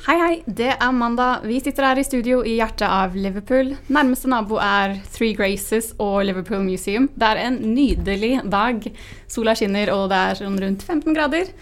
[0.00, 0.36] Hei, hei.
[0.46, 1.42] Det er mandag.
[1.44, 3.74] Vi sitter her i studio i hjertet av Liverpool.
[3.92, 7.10] Nærmeste nabo er Three Graces og Liverpool Museum.
[7.12, 8.86] Det er en nydelig dag.
[9.28, 11.52] Sola skinner, og det er sånn rundt 15 grader.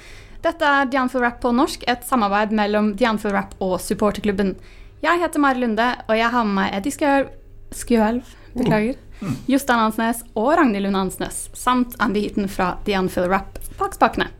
[0.47, 4.55] Dette er Anfield Rap på norsk, et samarbeid mellom Anfield Rap og supporterklubben.
[5.03, 7.35] Jeg heter Mari Lunde, og jeg har med meg Eddie Skjølv
[7.75, 9.03] Skjølv, beklager.
[9.51, 14.31] Jostein Hansnes og Ragnhild Lund Hansnes, samt Andy Heaton fra Anfield Rap bak spakene.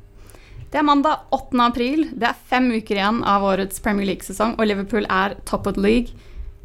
[0.69, 1.57] Det er mandag 8.
[1.65, 2.03] april.
[2.13, 5.81] Det er fem uker igjen av årets Premier League-sesong, og Liverpool er top of the
[5.81, 6.13] league.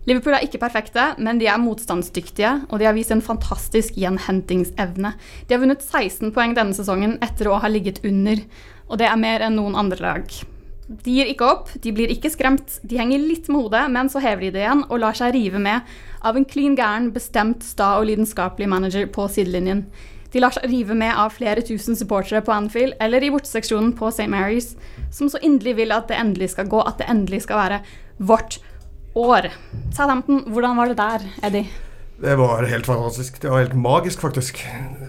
[0.03, 5.13] Liverpool er ikke perfekte, men de er motstandsdyktige, og de har vist en fantastisk gjenhentingsevne.
[5.47, 8.43] De har vunnet 16 poeng denne sesongen etter å ha ligget under,
[8.89, 10.35] og det er mer enn noen andre lag.
[10.83, 12.81] De gir ikke opp, de blir ikke skremt.
[12.83, 15.63] De henger litt med hodet, men så hever de det igjen og lar seg rive
[15.63, 19.85] med av en klin gæren, bestemt, sta og lidenskapelig manager på sidelinjen.
[20.33, 24.09] De lar seg rive med av flere tusen supportere på Anfield eller i borteseksjonen på
[24.09, 24.25] St.
[24.31, 24.73] Mary's,
[25.13, 27.81] som så inderlig vil at det endelig skal gå, at det endelig skal være
[28.17, 28.57] vårt
[29.13, 29.51] år.
[29.93, 31.69] Southampton, hvordan var det der, Eddie?
[32.23, 33.41] Det var helt fantastisk.
[33.41, 34.63] Det var helt magisk, faktisk.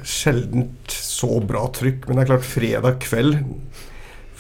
[0.05, 2.09] Sjeldent så bra trykk.
[2.09, 3.41] Men det er klart, fredag kveld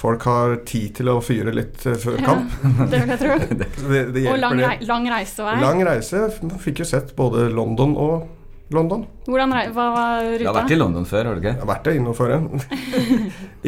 [0.04, 2.56] Folk har tid til å fyre litt eh, før kamp.
[2.60, 3.36] Ja, det vil jeg tro.
[3.84, 5.54] Det, det og lang, rei lang reisevei.
[5.62, 6.26] Lang reise.
[6.60, 8.26] Fikk jo sett både London og
[8.72, 9.04] London.
[9.26, 10.40] Hvordan hva var ruta?
[10.40, 11.52] Du har vært i London før, har du ikke?
[11.52, 12.30] Jeg har vært der innom før.
[12.32, 12.38] ja.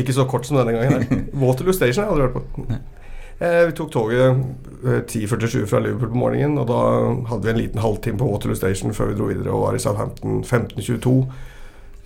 [0.01, 1.03] Ikke så kort som denne gangen.
[1.03, 2.79] her Waterloo Station har jeg aldri vært på.
[3.37, 6.79] Eh, vi tok toget eh, 10.47 fra Liverpool på morgenen, og da
[7.29, 9.83] hadde vi en liten halvtime på Waterloo Station før vi dro videre og var i
[9.85, 11.13] Southampton 15.22.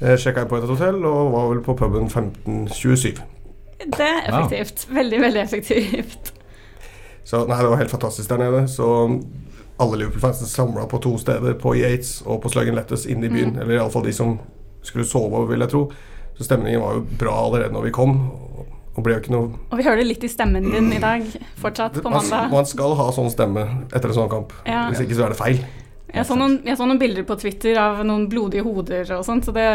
[0.01, 3.23] Eh, Sjekka inn på et hotell og var vel på puben 15.27.
[3.87, 4.89] Det er effektivt.
[4.91, 6.33] Veldig, veldig effektivt.
[7.25, 8.65] Så nei, det var helt fantastisk der nede.
[8.69, 8.89] Så
[9.81, 13.57] alle Liverpool-fansen samla på to steder, på Yates og på Sluggen Letters inn i byen.
[13.61, 14.39] Eller iallfall de som
[14.85, 15.83] skulle sove, vil jeg tro.
[16.37, 18.15] Så stemningen var jo bra allerede når vi kom.
[18.97, 21.23] Og ble jo ikke noe Og vi hører litt i stemmen din i dag,
[21.63, 22.51] fortsatt, på mandag.
[22.51, 23.63] man skal ha sånn stemme
[23.95, 24.53] etter en sånn kamp.
[24.67, 24.89] Ja.
[24.91, 25.61] Hvis ikke så er det feil.
[26.11, 29.47] Jeg så, noen, jeg så noen bilder på Twitter av noen blodige hoder og sånt,
[29.47, 29.67] så det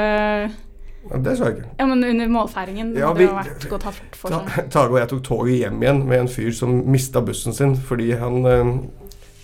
[1.06, 1.70] Ja, det så jeg ikke.
[1.80, 4.70] Ja, men under målfeiringen Ja, vi- det vært godt hardt for seg.
[4.74, 8.12] Tage og jeg tok toget hjem igjen med en fyr som mista bussen sin fordi
[8.20, 8.74] han eh,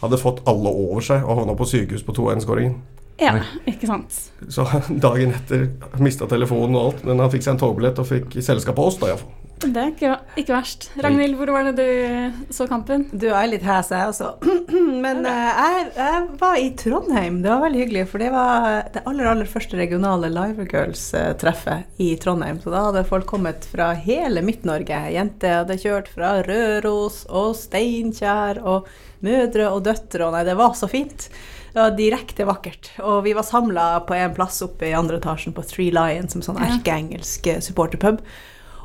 [0.02, 2.80] hadde fått alle over seg og havna på sykehus på 2-1-skåringen.
[3.22, 3.36] Ja,
[3.70, 4.16] ikke sant.
[4.50, 4.66] Så
[5.06, 5.68] dagen etter
[6.02, 8.98] mista telefonen og alt, men han fikk seg en togbillett og fikk selskap av oss,
[9.02, 9.41] da iallfall.
[9.62, 10.12] Det er ikke,
[10.42, 10.88] ikke verst.
[11.04, 13.04] Ragnhild, hvor var det du så kampen?
[13.14, 14.32] Du er litt hes, jeg også.
[15.06, 17.38] Men eh, jeg, jeg var i Trondheim.
[17.44, 22.10] Det var veldig hyggelig, for det var det aller aller første regionale Liver Girls-treffet i
[22.22, 22.58] Trondheim.
[22.64, 25.04] Så da hadde folk kommet fra hele Midt-Norge.
[25.14, 28.90] Jenter hadde kjørt fra Røros og Steinkjer og
[29.22, 30.26] mødre og døtre.
[30.26, 31.30] Og nei, det var så fint.
[31.72, 32.96] Det var direkte vakkert.
[33.06, 36.44] Og vi var samla på en plass oppe i andre etasjen på Three Lions, som
[36.44, 38.26] sånn erkeengelsk eh, supporterpub.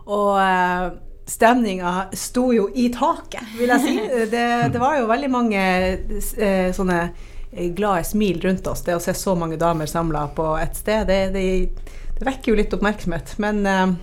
[0.07, 0.91] Og eh,
[1.27, 3.97] stemninga sto jo i taket, vil jeg si.
[4.35, 7.01] Det, det var jo veldig mange eh, sånne
[7.77, 8.85] glade smil rundt oss.
[8.87, 11.47] Det å se så mange damer samla på et sted, det, det,
[12.19, 13.37] det vekker jo litt oppmerksomhet.
[13.43, 13.97] Men eh,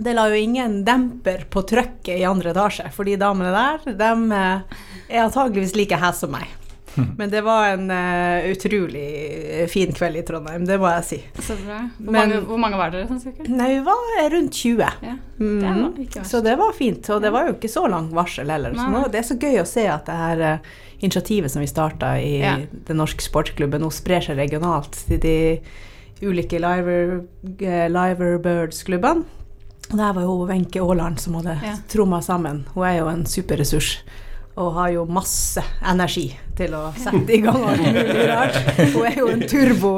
[0.00, 4.38] det la jo ingen demper på trøkket i andre etasje, for de damene der, de
[4.38, 4.80] eh,
[5.10, 6.48] er antageligvis like hæs som meg.
[7.18, 11.18] Men det var en uh, utrolig fin kveld i Trondheim, det må jeg si.
[11.42, 11.78] Så bra.
[11.98, 13.06] Hvor, Men- mange, hvor mange var dere?
[13.08, 13.34] Sånn?
[13.54, 14.80] Nei, vi var rundt 20.
[15.06, 15.72] Ja, det
[16.18, 16.24] var.
[16.28, 18.74] Så det var fint, og det var jo ikke så lang varsel heller.
[18.76, 21.70] Så nå, det er så gøy å se at det her uh, initiativet som vi
[21.70, 22.56] starta i Ja.
[22.88, 25.36] Den norske sportsklubben, nå sprer seg regionalt til de
[26.20, 27.22] ulike Liver,
[27.64, 29.24] eh, Liverbirds-klubbene.
[29.90, 31.76] Og der var jo Wenche Aaland som hadde Ja.
[31.88, 32.64] tromma sammen.
[32.74, 34.02] Hun er jo en superressurs.
[34.58, 36.26] Og har jo masse energi
[36.58, 38.58] til å sette i gang alt mulig rart.
[38.92, 39.92] Hun er jo en turbo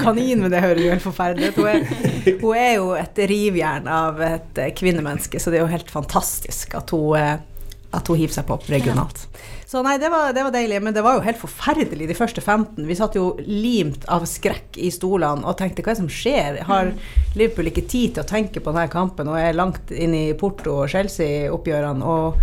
[0.00, 1.60] kanin, men det høres jo helt forferdelig ut.
[1.60, 5.92] Hun hun er jo et rivjern av et eh, kvinnemenneske, så det er jo helt
[5.92, 7.38] fantastisk at hun, eh,
[7.96, 9.24] at hun hiver seg på regionalt.
[9.70, 12.42] Så nei, det var, det var deilig, men det var jo helt forferdelig de første
[12.42, 12.82] 15.
[12.88, 16.62] Vi satt jo limt av skrekk i stolene og tenkte hva er det som skjer?
[16.66, 16.90] Har
[17.38, 20.80] Liverpool ikke tid til å tenke på denne kampen og er langt inn i Porto
[20.82, 22.40] og Chelsea-oppgjørene og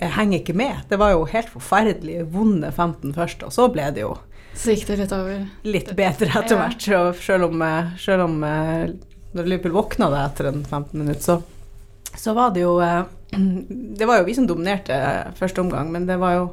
[0.00, 0.82] henger ikke med?
[0.88, 4.16] Det var jo helt forferdelig vonde 15 først, og så ble det jo
[4.54, 5.46] Så gikk det litt over.
[5.64, 6.86] litt bedre etter hvert.
[6.86, 7.12] Ja.
[7.12, 8.88] selv om, eh, selv om eh,
[9.34, 11.42] når Liverpool våkna det etter en 15 minutter, så,
[12.16, 13.02] så var det jo eh,
[13.98, 16.48] Det var jo vi som dominerte eh, første omgang, men det var jo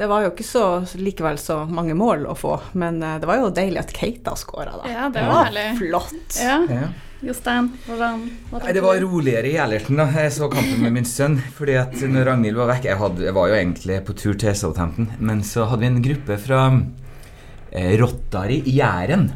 [0.00, 0.62] det var jo ikke så
[0.96, 4.72] likevel så mange mål å få, men eh, det var jo deilig at Keita skåra,
[4.80, 4.88] da.
[4.88, 5.78] Ja, det det var var herlig.
[5.82, 6.38] flott.
[6.40, 6.86] Ja, Ja.
[7.20, 8.72] Jostein, hvordan var det?
[8.78, 11.36] det var roligere i Ellerton da jeg så kampen med min sønn.
[11.52, 14.56] Fordi at når Ragnhild var vekk Jeg, hadde, jeg var jo egentlig på tur til
[14.56, 19.28] Southampton, men så hadde vi en gruppe fra eh, Rottari i Jæren.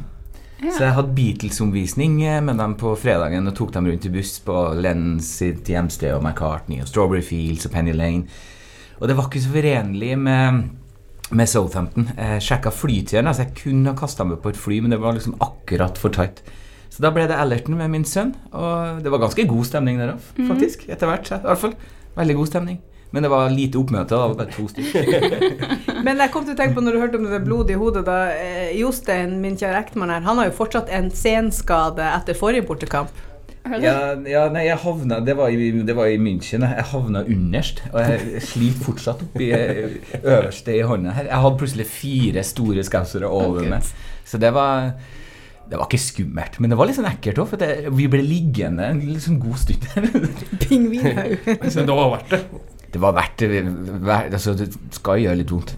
[0.63, 0.71] Ja.
[0.71, 4.39] Så jeg hadde Beatles-omvisning eh, med dem på fredagen og tok dem rundt i buss
[4.49, 8.25] på Lennon sitt hjemsted og McCartney og Strawberry Fields og Penny Lane.
[8.97, 10.65] Og det var ikke så forenlig med,
[11.37, 12.09] med Southampton.
[12.17, 13.29] Jeg sjekka flytidene.
[13.29, 16.15] Altså jeg kunne ha kasta meg på et fly, men det var liksom akkurat for
[16.15, 16.41] tight.
[16.94, 20.12] Så da ble det Allerton med min sønn, og det var ganske god stemning der
[20.14, 20.85] òg, faktisk.
[20.87, 21.75] Etter hvert, i hvert fall.
[22.14, 22.82] Veldig god stemning.
[23.14, 24.11] Men det var lite oppmøte.
[24.11, 25.43] Det var bare to stykker.
[26.06, 28.02] Men jeg kom til å tenke på når du hørte om det blodet i hodet
[28.08, 32.67] da eh, Jostein, min kjære ektemann her, han har jo fortsatt en senskade etter forrige
[32.67, 33.14] bortekamp.
[33.81, 33.94] Ja,
[34.29, 36.67] ja, nei, jeg havna Det var i, det var i München.
[36.67, 37.85] Jeg havna underst.
[37.93, 41.31] Og jeg sliter fortsatt oppi eh, øverste i hånda her.
[41.31, 43.94] Jeg hadde plutselig fire store skausere over meg.
[44.26, 44.91] Så det var
[45.71, 48.21] det var ikke skummelt, men det var litt sånn ekkelt òg, for det, vi ble
[48.23, 49.87] liggende en sånn god stund.
[50.65, 51.47] Pingvinhaug.
[51.47, 52.41] Men det var verdt det.
[52.93, 53.63] det var verdt det.
[54.37, 55.75] Altså, det skal gjøre litt vondt.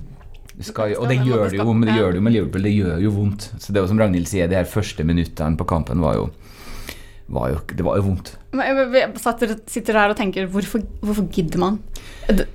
[0.56, 2.62] Det skal, og det gjør det jo, men det gjør det jo med Liverpool.
[2.64, 3.46] Det gjør jo vondt.
[3.60, 6.26] Så det var som Ragnhild sier, de her første minuttene på kampen var jo,
[7.28, 8.30] var jo Det var jo vondt.
[8.56, 11.78] Men jeg- jeg sitter, sitter her og tenker hvorfor, hvorfor gidder man?
[12.28, 12.46] Det,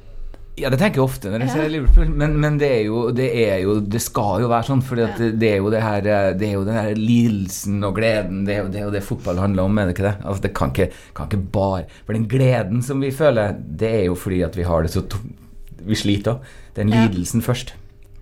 [0.59, 3.29] Ja, det tenker jeg ofte når jeg ser Liverpool, men, men det er jo Det
[3.47, 6.01] er jo Det skal jo være sånn, for det, det er jo det her
[6.35, 8.41] Det er jo den her lidelsen og gleden.
[8.45, 10.15] Det er jo det, er jo det fotball handler om, er det ikke det?
[10.25, 14.03] Altså, det kan ikke, kan ikke bare For den gleden som vi føler, det er
[14.09, 15.05] jo fordi at vi har det så
[15.87, 16.51] Vi sliter òg.
[16.75, 17.05] Den Ja.
[17.07, 17.71] lidelsen først.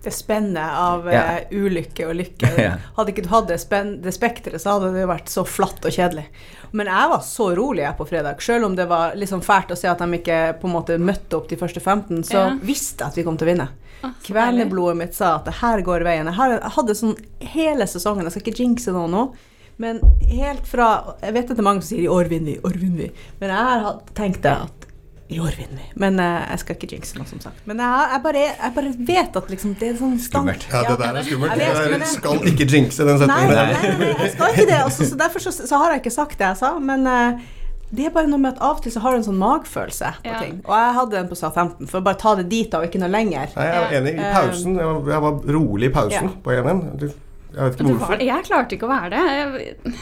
[0.02, 1.20] Det spennet av Ja.
[1.42, 2.48] eh, ulykke og lykke.
[2.96, 5.84] Hadde ikke du hatt det, spenn, det spekteret, så hadde det jo vært så flatt
[5.84, 6.24] og kjedelig.
[6.72, 8.40] Men jeg var så rolig jeg på fredag.
[8.42, 11.36] Selv om det var liksom fælt å se at de ikke på en måte møtte
[11.36, 12.56] opp de første 15, så Ja.
[12.62, 13.68] visste jeg at vi kom til å vinne.
[14.02, 14.32] Ah, så.
[14.32, 16.24] Kveleblodet mitt sa at det her går veien.
[16.24, 19.34] Jeg har- jeg hadde sånn hele sesongen, jeg skal ikke jinxe noe nå,
[19.78, 22.56] men helt fra Jeg vet at det er mange som sier 'i år vinner vi',
[22.56, 24.79] 'i år vinner vi', men jeg har tenkt det at
[25.30, 25.86] i år vinner vi.
[26.02, 27.60] Men uh, jeg skal ikke jinxe noe, som sagt.
[27.70, 30.50] Men jeg, jeg, bare, jeg bare vet at liksom det er sånn stank.
[30.50, 30.66] Skummelt.
[30.72, 31.54] Ja, det der er skummelt.
[31.60, 33.72] Jeg vet, Jeg skal ikke jinxe den Nei, setningen nei, der.
[33.78, 34.80] nei, nei, jeg skal ikke det.
[34.90, 37.48] Også, så derfor så, så har jeg ikke sagt det jeg sa, men uh,
[37.90, 40.10] det er bare noe med at av og til så har du en sånn magfølelse
[40.22, 40.42] på Ja.
[40.44, 40.60] ting.
[40.66, 43.00] Og jeg hadde den på SA15, for å bare ta det dit da, og ikke
[43.02, 43.50] noe lenger.
[43.56, 44.12] Nei, jeg er enig.
[44.14, 46.36] I pausen Jeg var, jeg var rolig i pausen Ja.
[46.44, 46.84] på 1-1.
[47.50, 48.20] Jeg vet ikke var, hvorfor.
[48.22, 49.24] jeg klarte ikke å være det.
[49.34, 49.94] Jeg,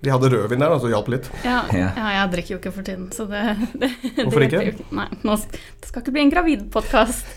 [0.00, 1.26] De hadde rødvin der, så altså det hjalp litt.
[1.44, 1.88] ja, Ja.
[2.16, 3.42] jeg drikker jo ikke for tiden, så det,
[3.82, 3.90] det
[4.24, 4.62] Hvorfor det ikke?
[4.70, 7.34] jo Nei, nå, det skal ikke bli en gravidpodkast.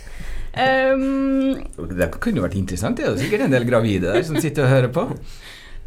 [0.54, 1.58] Um,
[1.98, 2.96] Det kunne vært interessant.
[3.00, 5.08] Det er jo sikkert en del gravide der som sitter og hører på.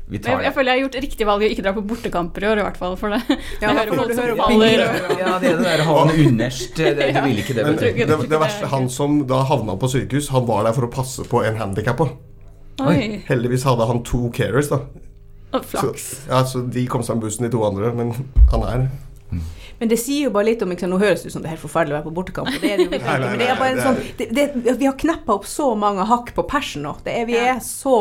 [0.07, 1.83] Vi jeg, tar jeg føler jeg har gjort riktig valg i å ikke dra på
[1.83, 2.93] bortekamper i år, i hvert fall.
[2.99, 3.21] For det.
[3.59, 4.83] Ja, jeg hører folk som faller.
[5.19, 6.77] Ja, det er det der han underst.
[6.79, 7.65] Det, det, du vil ikke det.
[7.67, 8.13] Men vet det, du.
[8.13, 10.93] det, det er verste, han som da havna på sykehus, han var der for å
[10.95, 12.07] passe på en handikappa.
[12.87, 14.83] Oi, Heldigvis hadde han to carers, da.
[15.57, 15.91] Og Så,
[16.31, 17.93] ja, så de kom seg med bussen, de to andre.
[17.97, 18.13] Men
[18.53, 18.89] han er
[19.79, 21.57] Men det sier jo bare litt om liksom, Nå høres det ut som det er
[21.59, 23.39] helt forferdelig å være på bortekamp, det er det jo Nei, nei, ikke.
[23.43, 24.29] Det er bare en sånn det,
[24.65, 26.95] det, Vi har kneppa opp så mange hakk på persen nå.
[27.05, 27.55] Det er, vi Ja.
[27.57, 27.99] er så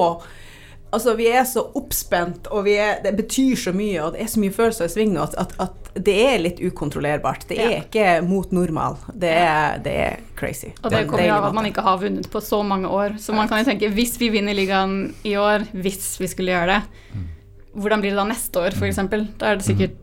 [0.96, 4.30] Altså, vi er så oppspent, og vi er, det betyr så mye, og det er
[4.32, 7.44] så mye følelser i sving nå at, at, at det er litt ukontrollerbart.
[7.50, 7.80] Det er Ja.
[7.82, 8.96] ikke mot normal.
[9.12, 10.70] Det er, det er crazy.
[10.86, 13.18] Og det kommer av at man ikke har vunnet på så mange år.
[13.20, 14.96] Så man kan jo tenke, hvis vi vinner ligaen
[15.28, 17.26] i år, hvis vi skulle gjøre det,
[17.76, 19.02] hvordan blir det da neste år, f.eks.?
[19.40, 20.02] Da er det sikkert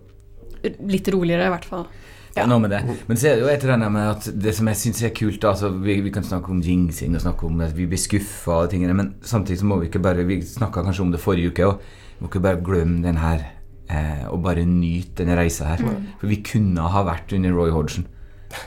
[0.62, 1.86] litt roligere, i hvert fall.
[2.32, 2.46] Ja.
[2.48, 2.78] noe med det.
[3.08, 5.44] Men så er det jo et eller med at det som jeg syns er kult
[5.44, 8.70] altså, vi, vi kan snakke om jingsing og snakke om at vi blir skuffa og
[8.72, 11.66] tingene, men samtidig så må vi ikke bare Vi snakka kanskje om det forrige uke
[11.68, 11.82] òg.
[12.16, 13.44] Vi må ikke bare glemme den her
[13.90, 15.84] eh, og bare nyte denne reisa her.
[16.20, 18.08] For vi kunne ha vært under Roy Hodgson.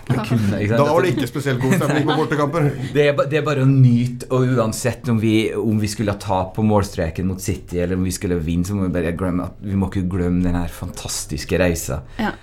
[0.07, 0.79] Kunne, ikke sant?
[0.79, 2.67] Da var det ikke spesielt god stemning på bortekamper.
[2.95, 6.21] Det er, det er bare å nyte, og uansett om vi, om vi skulle ha
[6.21, 9.49] tap på målstreken mot City, eller om vi skulle vinne, så må vi bare glemme
[9.49, 12.33] at vi må ikke glemme den her fantastiske reisa Ja.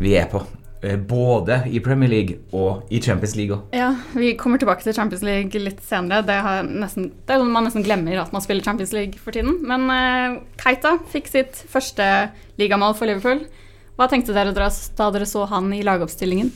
[0.00, 0.42] vi er på.
[0.82, 3.74] Eh, Både i Premier League og i Champions League òg.
[3.76, 6.24] Ja, vi kommer tilbake til Champions League litt senere.
[6.24, 9.36] Det, har nesten, det er noe man nesten glemmer at man spiller Champions League for
[9.36, 9.58] tiden.
[9.68, 12.06] Men uh, Keita fikk sitt første
[12.60, 13.44] ligamål for Liverpool.
[14.00, 14.70] Hva tenkte dere da
[15.12, 16.48] dere så han i lagoppstillingen?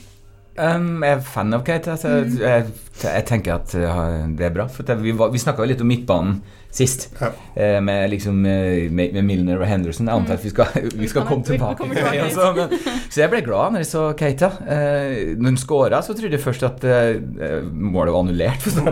[0.57, 1.91] Um, jeg er fan av Kate.
[1.91, 2.37] Altså, Mm.
[2.39, 2.67] jeg,
[3.03, 4.69] jeg tenker at uh, det er bra.
[4.71, 6.37] For det, vi, var, vi snakka jo litt om midtbanen
[6.75, 7.29] sist, Ja.
[7.55, 10.09] eh, med, liksom, eh, med, med Milner og Henderson.
[10.11, 10.67] Jeg antar at vi skal,
[11.03, 11.79] vi skal komme tilbake.
[11.79, 12.75] kommer tilbake altså, men,
[13.15, 14.49] så jeg ble glad når jeg så Keita.
[14.67, 18.67] Eh, når hun skåra, så trodde jeg først at eh, målet var annullert.
[18.75, 18.91] Sånn.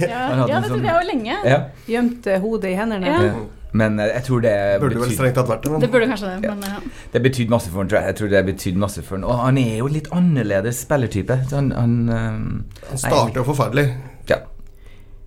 [0.00, 1.36] Ja, ja det sånn- trodde jeg jo lenge.
[1.44, 1.60] ja.
[1.92, 3.06] Gjemt eh, hodet i hendene.
[3.20, 3.32] Ja.
[3.72, 6.30] Men eh, jeg tror det Burde vel strengt tatt vært det, men Det burde kanskje
[6.32, 6.80] det, men ja.
[7.12, 8.12] Det betydde masse for han, tror jeg.
[8.12, 9.26] Jeg tror det betydde masse for han.
[9.28, 11.42] Og han er jo litt annerledes spillertype.
[11.50, 12.48] Så Han, han, um...
[12.88, 13.86] han starter jo forferdelig.
[14.30, 14.42] ja.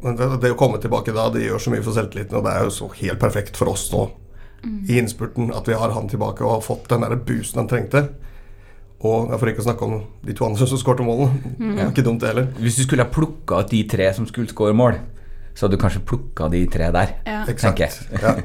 [0.03, 2.51] Men det, det å komme tilbake da, det gjør så mye for selvtilliten, og det
[2.57, 4.09] er jo så helt perfekt for oss nå
[4.63, 8.05] i innspurten at vi har han tilbake og har fått den der boosten han trengte.
[9.03, 11.55] Og jeg for ikke å snakke om de to andre som skårte målene.
[11.59, 12.45] Det er ikke dumt, det heller.
[12.63, 14.95] Hvis du skulle ha plukka ut de tre som skulle skåre mål,
[15.53, 17.15] så hadde du kanskje plukka de tre der.
[17.25, 17.43] ja.
[17.45, 18.21] Tenker Eksakt.
[18.21, 18.35] Ja.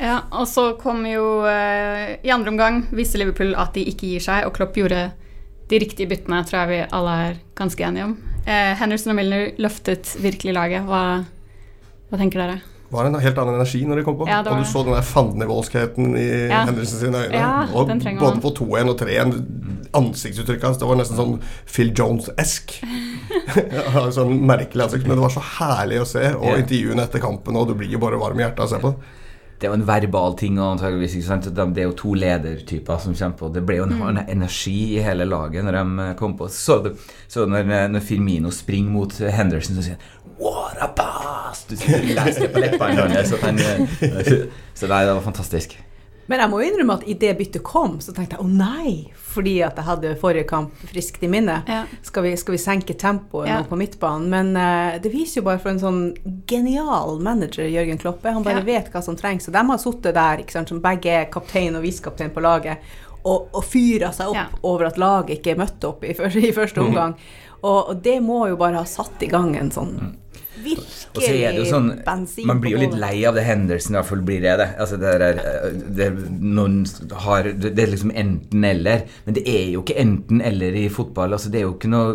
[0.00, 4.22] Ja, og så kom jo eh, I andre omgang viste Liverpool at de ikke gir
[4.24, 5.10] seg, og Klopp gjorde
[5.68, 8.14] de riktige byttene tror jeg vi alle er ganske enige om.
[8.46, 10.88] Eh, Henderson og Milner løftet virkelig laget.
[10.88, 11.02] Hva,
[12.08, 12.56] hva tenker dere?
[12.90, 14.26] Det var en helt annen energi når de kom på.
[14.26, 14.66] Ja, og du det.
[14.66, 16.64] så den der fandenivoldskheten i Ja.
[16.66, 17.38] Henderson sine øyne.
[17.38, 18.40] Ja, og både man.
[18.42, 19.36] på 2-1 og 3-1.
[19.94, 21.36] Ansiktsuttrykket hans det var nesten sånn
[21.70, 22.80] Phil Jones-esk.
[24.16, 26.24] Sånn merkelig ansikt, men det var så herlig å se.
[26.34, 26.60] Og yeah.
[26.64, 28.92] intervjuene etter kampen, og du blir jo bare varm i hjertet av å se på.
[29.60, 31.48] Det er jo en verbal ting, antageligvis, ikke sant?
[31.54, 33.52] Det er jo to ledertyper som kommer på.
[33.54, 34.22] Det ble jo en, mm.
[34.32, 36.48] energi i hele laget når de kom på.
[36.50, 36.80] Så,
[37.28, 40.88] så når, når Firmino springer mot Henderson, så sier han 'What a
[42.40, 43.30] det på leppene hans.
[44.74, 45.78] Så, nei, det var fantastisk.
[46.30, 49.74] Men jeg må innrømme at idet byttet kom, så tenkte jeg å nei, fordi at
[49.80, 51.56] jeg hadde forrige kamp friskt i minne.
[51.66, 51.80] Ja.
[52.06, 53.56] Skal, vi, skal vi senke tempoet Ja.
[53.58, 54.28] nå på midtbanen?
[54.30, 56.00] Men uh, det viser jo bare for en sånn
[56.46, 58.30] genial manager, Jørgen Kloppe.
[58.30, 58.68] Han bare Ja.
[58.68, 59.48] vet hva som trengs.
[59.50, 62.78] Og de har sittet der, ikke sant, som begge er kaptein og visekaptein på laget,
[63.24, 64.46] og, og fyra seg opp Ja.
[64.62, 67.18] over at laget ikke er møtt opp i, første- i første omgang.
[67.64, 70.14] Og, og det må jo bare ha satt i gang en sånn Mm.
[71.14, 73.98] Og så det jo sånn bensin Man blir jo litt lei av det hendelsen, i
[73.98, 74.68] hvert fall blir jeg det.
[74.82, 76.18] Altså det er, eh, det er,
[77.26, 79.06] har, det er liksom enten-eller.
[79.26, 81.36] Men det er jo ikke enten-eller i fotball.
[81.36, 82.08] Altså det er jo ikke noe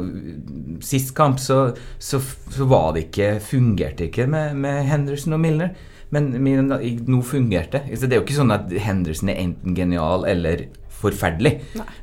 [0.86, 1.70] Sist kamp så,
[2.04, 2.20] så,
[2.52, 5.76] så var det ikke Fungerte ikke med, med Henderson og Milner.
[6.14, 8.00] Men, men nå fungerte det.
[8.00, 10.68] Det er jo ikke sånn at Henderson er enten genial eller
[11.06, 11.52] forferdelig.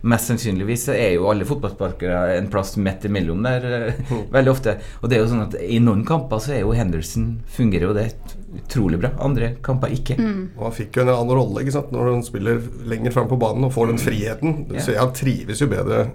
[0.09, 4.02] Mest sannsynligvis er jo alle fotballsparkere en plass midt imellom der eh,
[4.35, 4.76] veldig ofte.
[5.02, 7.94] Og det er jo sånn at i noen kamper så er jo Henderson fungerer jo
[7.99, 8.06] det
[8.62, 9.12] utrolig bra.
[9.25, 10.18] Andre kamper ikke.
[10.56, 11.92] Og han fikk jo en annen rolle ikke sant?
[11.94, 14.59] når han spiller lenger fram på banen og får den friheten.
[14.68, 14.80] Du Ja.
[14.85, 16.11] ser Han trives jo bedre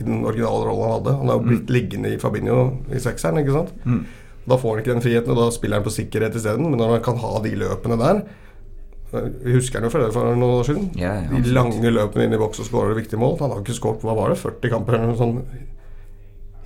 [0.00, 1.16] i den originale rollen han hadde.
[1.18, 2.58] Han har jo blitt liggende i Fabinho
[2.90, 3.74] i sekseren, ikke sant.
[3.86, 4.04] Mm.
[4.44, 6.66] Da får han ikke den friheten, og da spiller han på sikkerhet isteden.
[6.68, 8.24] Men når han kan ha de løpene der
[9.44, 10.90] Vi husker han jo fra det for noen år siden.
[10.98, 13.36] Ja, ja, de lange løpene inn i boks og skårer viktige mål.
[13.40, 15.62] Han har ikke skåret hva var det, 40 kamper eller noe sånt.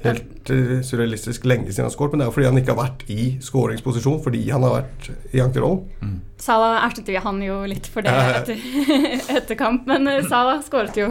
[0.05, 2.71] Helt eh, surrealistisk lenge siden han har skåret, men det er jo fordi han ikke
[2.77, 6.13] har vært i skåringsposisjon fordi han har vært i ankerrollen.
[6.39, 8.63] Salah ertet vi han jo litt for det etter,
[9.41, 11.11] etter kamp, men eh, Salah skåret jo.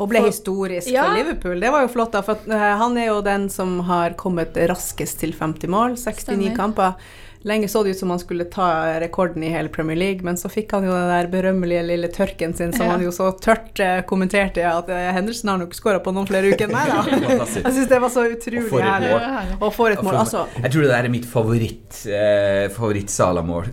[0.00, 1.06] Og ble For- historisk Ja.
[1.08, 1.58] for Liverpool.
[1.60, 2.20] Det var jo flott, da.
[2.24, 5.96] For eh, han er jo den som har kommet raskest til 50 mål.
[6.00, 6.54] 69 Stemmer.
[6.56, 6.94] kamper.
[7.48, 8.66] Lenge så det ut som han skulle ta
[9.00, 12.52] rekorden i hele Premier League, men så fikk han jo den der berømmelige lille tørken
[12.56, 12.92] sin som Ja.
[12.92, 16.50] han jo så tørt eh, kommenterte at eh, Henderson har nok skåra på noen flere
[16.52, 17.46] uker enn meg, da.
[17.64, 19.14] Jeg syns det var så utrolig herlig.
[19.60, 20.18] Og for et mål.
[20.20, 23.08] Altså, Jeg tror det der er mitt favoritt eh, favoritt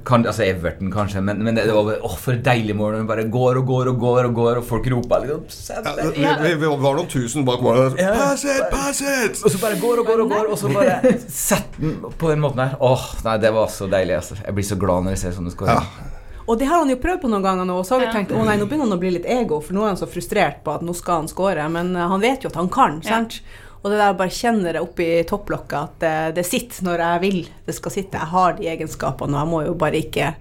[0.07, 3.01] Kan- Altså Everton, kanskje, men, men det, det var åh, for et deilig mål.
[3.01, 6.53] Det bare går og går og går, og går, og folk roper liksom Ja, vi,
[6.53, 7.99] vi, vi var noen tusen bak målet.
[7.99, 8.13] Ja.
[8.15, 9.43] Pass it, pass it!
[9.43, 12.39] Og så bare går og går og går, og så bare setter den på den
[12.43, 12.75] måten her.
[12.79, 14.15] Åh, nei, det var så deilig.
[14.15, 14.35] Altså.
[14.45, 15.55] Jeg blir så glad når jeg ser sånne Ja.
[15.55, 16.13] skåringer.
[16.47, 18.31] Og det har han jo prøvd på noen ganger nå, og så har vi tenkt
[18.31, 20.63] å nei, nå begynner han å bli litt ego, for nå er han så frustrert
[20.63, 23.09] på at nå skal han skåre, men eh, han vet jo at han kan, Ja.
[23.17, 23.41] sant?
[23.83, 27.49] Og det der bare kjenner det oppi topplokket at det, det sitter når jeg vil
[27.67, 28.17] det skal sitte.
[28.17, 30.35] Jeg har de egenskapene, og jeg må jo bare ikke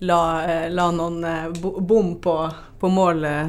[0.00, 2.34] la, eh, la noen eh, bom på,
[2.80, 3.48] på mål eh,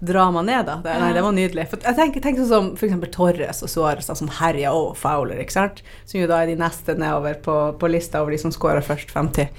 [0.00, 0.76] dra meg ned, da.
[0.84, 1.66] Det, nei, det var nydelig.
[1.70, 3.10] For jeg tenker, tenker sånn som f.eks.
[3.14, 5.82] Torres og Suárez, da, som herja og Fowler, ikke sant?
[6.08, 9.12] Som jo da er de neste nedover på, på lista over de som skårer først
[9.12, 9.52] 50.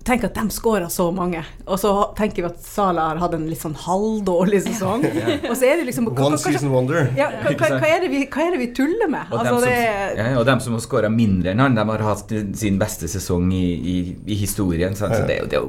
[0.00, 3.42] Tenk at de skåra så mange, og så tenker vi at Salah har hatt en
[3.50, 5.02] litt sånn halvdårlig sesong.
[5.50, 7.10] Og så er det liksom One season wonder.
[7.18, 9.28] ja, hva, hva, hva, er det vi, hva er det vi tuller med?
[9.28, 11.84] Og, Altså, dem det som, ja, og dem som har skåra mindre enn han, de
[11.92, 12.32] har hatt
[12.62, 14.96] sin beste sesong i, i, i historien.
[14.96, 15.12] sant?
[15.18, 15.60] Så det, det,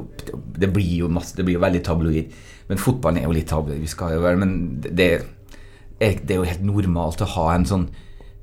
[0.64, 2.32] det blir jo masse, det blir jo veldig tabloid.
[2.72, 5.26] Men fotballen er jo litt tabloid, vi skal jo være Men det, er,
[6.22, 7.84] det er jo helt normalt å ha en sånn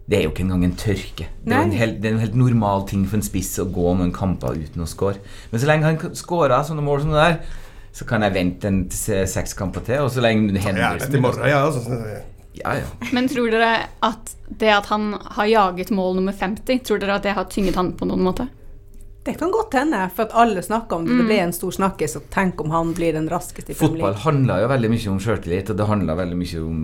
[0.09, 1.25] Det er jo ikke engang en tørke.
[1.45, 3.91] Det er en helt, det er en helt normal ting for en spiss å gå
[3.98, 5.19] noen kamper uten å score.
[5.51, 7.38] Men så lenge han skårer sånne mål som det der,
[7.93, 10.01] så kan jeg vente en se- seks kamper til.
[10.05, 10.98] Og så lenge det hender...
[11.21, 11.62] morgen, ja.
[11.65, 12.00] Altså.
[12.57, 12.88] Ja, ja.
[13.13, 13.71] Men tror dere
[14.05, 17.77] at det at han har jaget mål nummer 50, tror dere at det har tynget
[17.77, 18.48] han på noen måte?
[19.29, 21.17] Det kan godt hende, for at alle snakker om det.
[21.19, 24.63] Det ble en stor snakkis, og tenk om han blir den raskeste i Fotball handler
[24.63, 26.79] jo veldig mye om sjøltillit, og det handler veldig mye om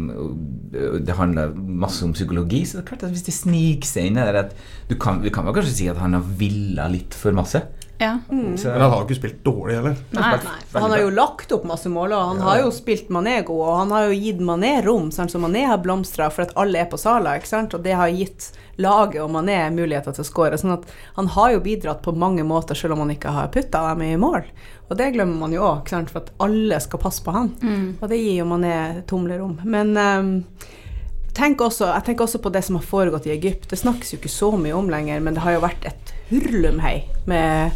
[1.06, 2.62] Det handler masse om psykologi.
[2.68, 4.54] Så det er klart at hvis det sniker seg inn der at
[4.90, 7.64] du kan, Vi kan vel kanskje si at han har villa litt for masse.
[7.98, 8.20] Ja.
[8.28, 9.96] Så, Men han har jo ikke spilt dårlig heller.
[10.18, 10.32] Nei.
[10.44, 10.56] nei.
[10.74, 13.80] Han har jo lagt opp masse mål, og han har jo spilt Mané god, og
[13.80, 15.32] han har jo gitt Mané rom, sant?
[15.32, 17.76] så Mané har blomstra for at alle er på Sala, ikke sant?
[17.78, 18.50] og det har gitt
[18.82, 20.60] laget og Mané muligheter til å skåre.
[20.60, 23.86] Sånn at han har jo bidratt på mange måter, selv om han ikke har putta
[23.90, 24.44] dem i mål.
[24.90, 27.54] Og det glemmer man jo òg, for at alle skal passe på han.
[28.02, 29.62] Og det gir jo Mané tomlerom.
[29.64, 30.34] Men um,
[31.36, 33.70] tenk også, jeg tenker også på det som har foregått i Egypt.
[33.72, 37.04] Det snakkes jo ikke så mye om lenger, men det har jo vært et hurlumhei
[37.30, 37.72] med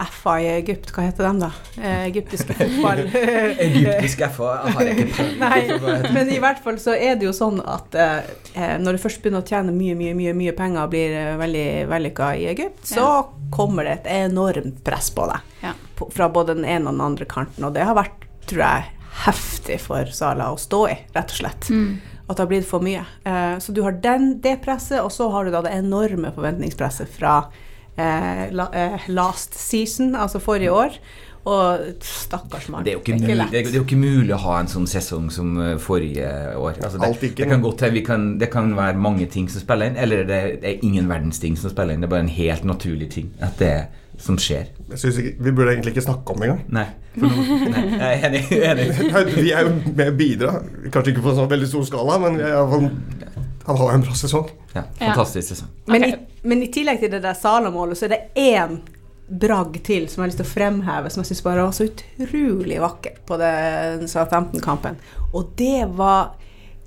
[0.00, 1.48] FA i Egypt, hva heter de da?
[1.76, 3.02] Eh, egyptiske fotball...
[3.66, 7.60] Egyptisk FA har jeg ikke peiling men i hvert fall så er det jo sånn
[7.68, 10.94] at eh, eh, når du først begynner å tjene mye, mye, mye, mye penger og
[10.94, 13.12] blir eh, veldig vellykka i Egypt, så Ja.
[13.52, 15.52] kommer det et enormt press på deg.
[15.66, 15.74] Ja.
[16.16, 17.66] Fra både den ene og den andre kanten.
[17.68, 18.88] Og det har vært, tror jeg,
[19.26, 21.68] heftig for Sala å stå i, rett og slett.
[21.68, 21.98] Mm.
[22.24, 23.02] At det har blitt for mye.
[23.28, 27.10] Eh, så du har den, det presset, og så har du da det enorme forventningspresset
[27.20, 27.42] fra
[27.98, 31.00] last season, altså forrige år.
[31.48, 32.84] Og stakkars mann.
[32.84, 34.84] Det er, jo ikke det, er, det er jo ikke mulig å ha en sånn
[34.90, 36.74] sesong som eh, forrige år.
[36.84, 39.62] Altså det, Alt ikke, det, kan godt, vi kan, det kan være mange ting som
[39.64, 42.04] spiller inn, eller det er ingen verdens ting som spiller inn.
[42.04, 43.88] Det er bare en helt naturlig ting at det er
[44.20, 44.66] som skjer.
[44.92, 46.64] Jeg ikke, Vi burde egentlig ikke snakke om det engang.
[46.76, 46.86] Nei.
[47.16, 48.42] Nei jeg er enig.
[48.60, 48.88] enig.
[49.40, 50.58] Vi er jo med å bidra.
[50.92, 52.90] Kanskje ikke på en sånn veldig stor skala, men fall-
[53.70, 54.50] han har en bra sesong.
[54.74, 55.72] Ja, fantastisk sesong.
[55.88, 56.26] Men, Okay.
[56.42, 58.80] Men i tillegg til det der Sala-målet, så er det én
[59.30, 61.86] bragd til som jeg har lyst til å fremheve, som jeg syns bare var så
[61.86, 64.98] utrolig vakkert på den Southampton-kampen.
[65.30, 66.34] Og det var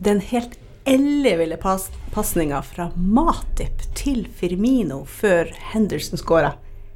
[0.04, 0.58] den helt
[0.90, 6.54] elleville pas pasninga fra Matip til Firmino før Henderson skåra.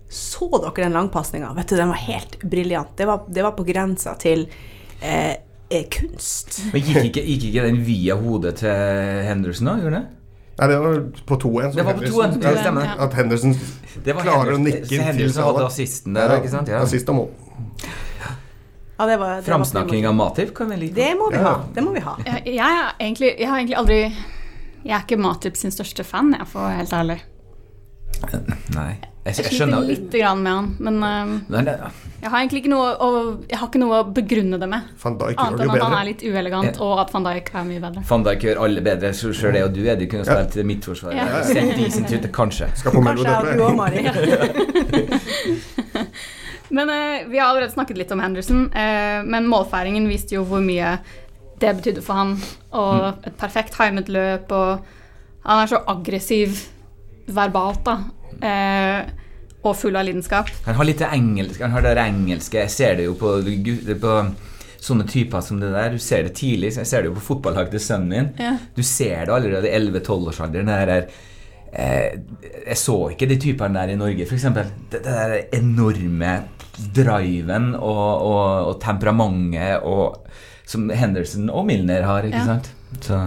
[0.10, 1.54] Så dere den langpasninga?
[1.56, 2.94] Vet du, den var helt briljant.
[2.98, 4.46] Det det var på grensa til
[5.02, 5.36] eh,
[5.92, 6.62] kunst.
[6.74, 9.80] Men gikk ikke, gikk ikke den via hodet til Henderson, da?
[9.82, 10.14] Gjorde den?
[10.58, 10.96] Nei, det var
[11.30, 11.76] på 2-1.
[11.76, 12.94] Det var på 2-1, det stemmer.
[13.06, 13.52] At Henderson
[14.04, 15.54] Det var klarer å Henderson- inn til Salah.
[15.54, 16.68] hadde assisten der, ikke sant?
[16.74, 16.80] Ja.
[16.82, 17.30] Assist og mål.
[18.98, 20.96] Ja, det var, det var Framsnakking av Matip kan vi like.
[20.96, 21.44] Det må vi Ja.
[21.44, 21.64] ha.
[21.76, 22.16] Det må vi ha.
[22.26, 24.00] Jeg, jeg, er egentlig, jeg har egentlig aldri
[24.86, 27.20] Jeg er ikke Matip sin største fan, jeg, for å være helt ærlig.
[28.74, 28.98] Nei.
[28.98, 31.74] Jeg, Jeg jeg sliter skjønner lite grann med han, men um, Nei, det,
[32.27, 33.10] jeg har egentlig ikke noe å,
[33.48, 34.88] jeg har ikke noe å begrunne det med.
[35.00, 37.84] Van Dijk Annet enn at han er litt uelegant, og at van Dijk er mye
[37.84, 38.03] bedre.
[38.10, 39.12] Van Dijk gjør alle bedre.
[39.15, 41.27] Så Sjøl det og du, er Eddie, kunne spilt til forsvar Ja.
[41.31, 41.43] Ja.
[41.48, 42.67] Sett decent kanskje.
[42.75, 44.03] Skal på Kanskje er du òg, Mari.
[46.77, 50.60] Men uh, vi har allerede snakket litt om Henderson, uh, men målfeiringen viste jo hvor
[50.60, 50.98] mye
[51.62, 52.34] det betydde for han.
[52.75, 56.60] Og et perfekt timet løp, og han er så aggressiv
[57.31, 57.96] verbalt, da.
[58.38, 59.26] Eh,
[59.64, 60.50] og full av lidenskap.
[60.66, 61.62] Han har litt engelsk.
[61.62, 62.60] Han har det engelske.
[62.66, 63.31] Jeg ser det jo på,
[64.01, 64.18] på
[64.88, 65.90] sånne typer som det der.
[65.92, 66.75] Du ser det tidlig.
[66.77, 68.29] Jeg ser det jo på fotballaget til sønnen min.
[68.40, 68.53] Ja.
[68.77, 70.70] Du ser det allerede i 11-12-årsalderen.
[70.70, 71.10] Det der
[71.74, 72.20] eh,
[72.68, 74.46] Jeg så ikke de typene der i Norge, f.eks.
[74.55, 76.38] Det, det der enorme
[76.96, 80.22] driven og, og, og temperamentet og,
[80.70, 82.46] som Henderson og Milner har, ikke Ja.
[82.53, 82.72] sant?
[83.01, 83.18] Så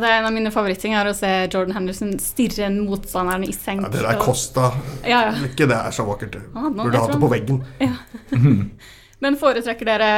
[0.00, 3.82] det er En av mine favoritting er å se Jordan Henderson stirre motstanderen i senk.
[3.82, 4.72] Ja, det der og- Costa
[5.04, 5.32] Ja, ja.
[5.46, 6.36] Ikke det er så vakkert.
[6.54, 7.62] Ah, Burde hatt det på veggen.
[9.20, 10.10] Men foretrekker dere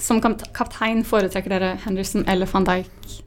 [0.00, 3.20] som kaptein foretrekker dere Henderson eller van Dijk?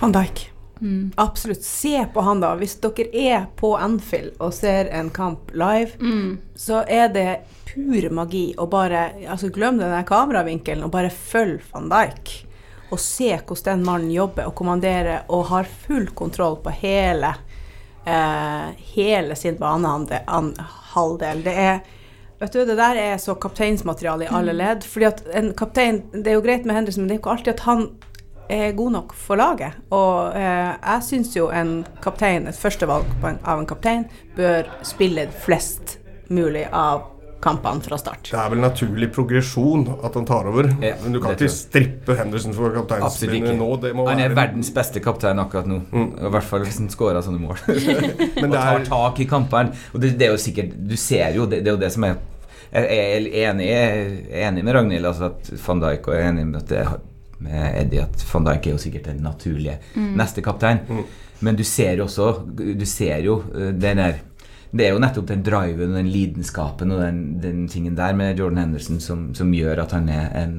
[0.00, 0.46] Van Dijk.
[0.80, 1.12] Mm.
[1.20, 1.62] Absolutt.
[1.64, 2.54] Se på han, da.
[2.56, 6.38] Hvis dere er på Anfield og ser en kamp live, Mm.
[6.56, 11.60] så er det pur magi å bare altså Glem den der kameravinkelen og bare følg
[11.72, 12.46] van Dijk.
[12.90, 17.34] Og se hvordan den mannen jobber og kommanderer og har full kontroll på hele
[18.04, 21.42] eh, hele sin banehalvdel.
[21.44, 21.80] Det er
[22.40, 24.84] Vet du, Det der er så kapteinsmateriale i alle ledd.
[24.84, 27.30] fordi at en kaptein, Det er jo greit med Henderson, men det er jo ikke
[27.30, 27.88] alltid at han
[28.48, 29.72] er god nok for laget.
[29.90, 35.28] Og eh, jeg syns jo en kaptein, et førstevalg på av en kaptein, bør spille
[35.44, 35.98] flest
[36.28, 37.02] mulig av
[37.40, 38.28] kampene fra start.
[38.30, 40.68] Det er vel naturlig progresjon at han tar over.
[40.84, 43.68] Ja, Men du kan ikke strippe Henderson for Absolutt kapteinspillet nå.
[43.80, 45.78] Det må Han er være- verdens beste kaptein akkurat nå.
[46.20, 47.56] I hvert fall hvis han scorer sånne mål.
[48.40, 49.72] Men og tar er tak i kampene.
[49.94, 52.04] Og det, det er jo sikkert Du ser jo, det, det er jo det som
[52.04, 52.18] er
[52.72, 56.28] Jeg er enig, jeg er enig med Ragnhild altså at van Dijk, og jeg er
[56.30, 56.84] enig med, at det,
[57.40, 60.78] med Eddie at van Dijk er jo sikkert den naturlige neste kaptein.
[61.40, 64.20] Men du ser jo også Du ser jo eh, den der
[64.70, 68.38] det er jo nettopp den driven og den lidenskapen og den, den tingen der med
[68.38, 70.54] Jordan Henderson som, som gjør at han er en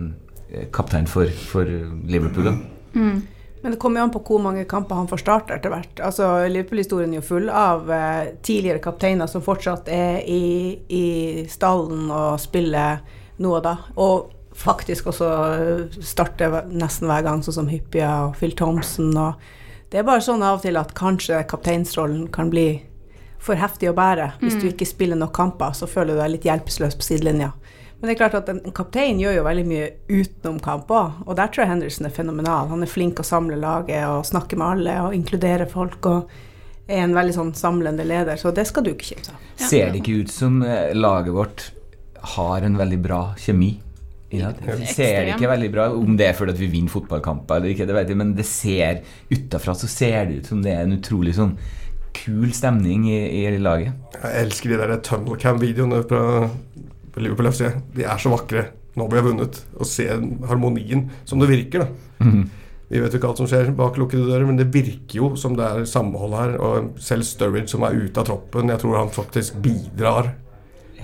[0.50, 1.70] eh, kaptein for, for
[2.12, 2.52] Liverpool.
[2.94, 3.22] Mm.
[3.62, 6.02] Men det kommer jo an på hvor mange kamper han får starte etter hvert.
[6.04, 11.06] Altså, Liverpool-historien er jo full av eh, tidligere kapteiner som fortsatt er i, i
[11.52, 13.04] stallen og spiller
[13.42, 13.78] nå og da.
[14.02, 19.14] Og faktisk også eh, starter nesten hver gang, sånn som Hyppia og Phil Thompson.
[19.16, 22.82] Og det er bare sånn av og til at kanskje kapteinsrollen kan bli
[23.42, 24.36] for heftig å bære.
[24.42, 27.52] Hvis du ikke spiller nok kamper, så føler du deg litt hjelpeløs på sidelinja.
[28.02, 31.20] Men det er klart at en en kaptein gjør jo veldig mye utenom kamp òg,
[31.28, 32.72] og der tror jeg Henderson er fenomenal.
[32.72, 36.32] Han er flink å samle laget og snakke med alle og inkludere folk og
[36.90, 39.46] er en veldig sånn samlende leder, så det skal du ikke kimse av.
[39.60, 39.70] Ja.
[39.70, 41.68] Ser det ikke ut som eh, laget vårt
[42.36, 43.76] har en veldig bra kjemi?
[44.32, 47.74] Ja, det ser det ikke veldig bra Om det er fordi vi vinner fotballkamper eller
[47.74, 50.86] ikke, det vet jeg, men det ser utafra så ser det ut som det er
[50.86, 51.52] en utrolig sånn
[52.14, 53.94] kul stemning i, i laget.
[54.22, 56.22] Jeg elsker de der tunnel cam-videoene fra
[57.18, 57.70] Liverpool FC.
[57.96, 58.68] De er så vakre
[59.00, 59.58] Nå blir jeg vunnet.
[59.80, 60.04] Å se
[60.50, 62.26] harmonien som det virker, da.
[62.26, 62.42] Mhm.
[62.92, 65.54] Vi vet jo ikke alt som skjer bak lukkede dører, men det virker jo som
[65.56, 66.58] det er samhold her.
[66.60, 70.34] Og selv Sturridge, som er ute av troppen, jeg tror han faktisk bidrar.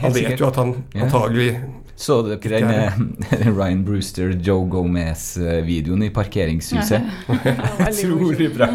[0.01, 1.05] Han Helt vet jo at han Ja.
[1.05, 1.53] antagelig
[1.95, 7.07] Så dere den eh, Ryan Brewster, Joe Gomez-videoen i parkeringshuset?
[7.87, 8.67] Utrolig bra.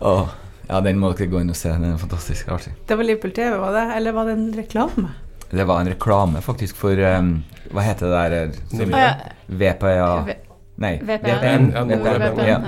[0.00, 0.28] Åh,
[0.68, 1.68] ja, den må dere gå inn og se.
[1.72, 2.72] Den er fantastisk artig.
[2.88, 3.86] Det var Liverpool TV, var det?
[3.96, 5.08] Eller var det en reklame?
[5.50, 9.14] Det var en reklame faktisk for um, Hva heter det der eh, som- ja.
[9.48, 10.34] VPA V-
[10.78, 11.70] Nei, VPN.
[11.74, 12.66] Ja, VPN.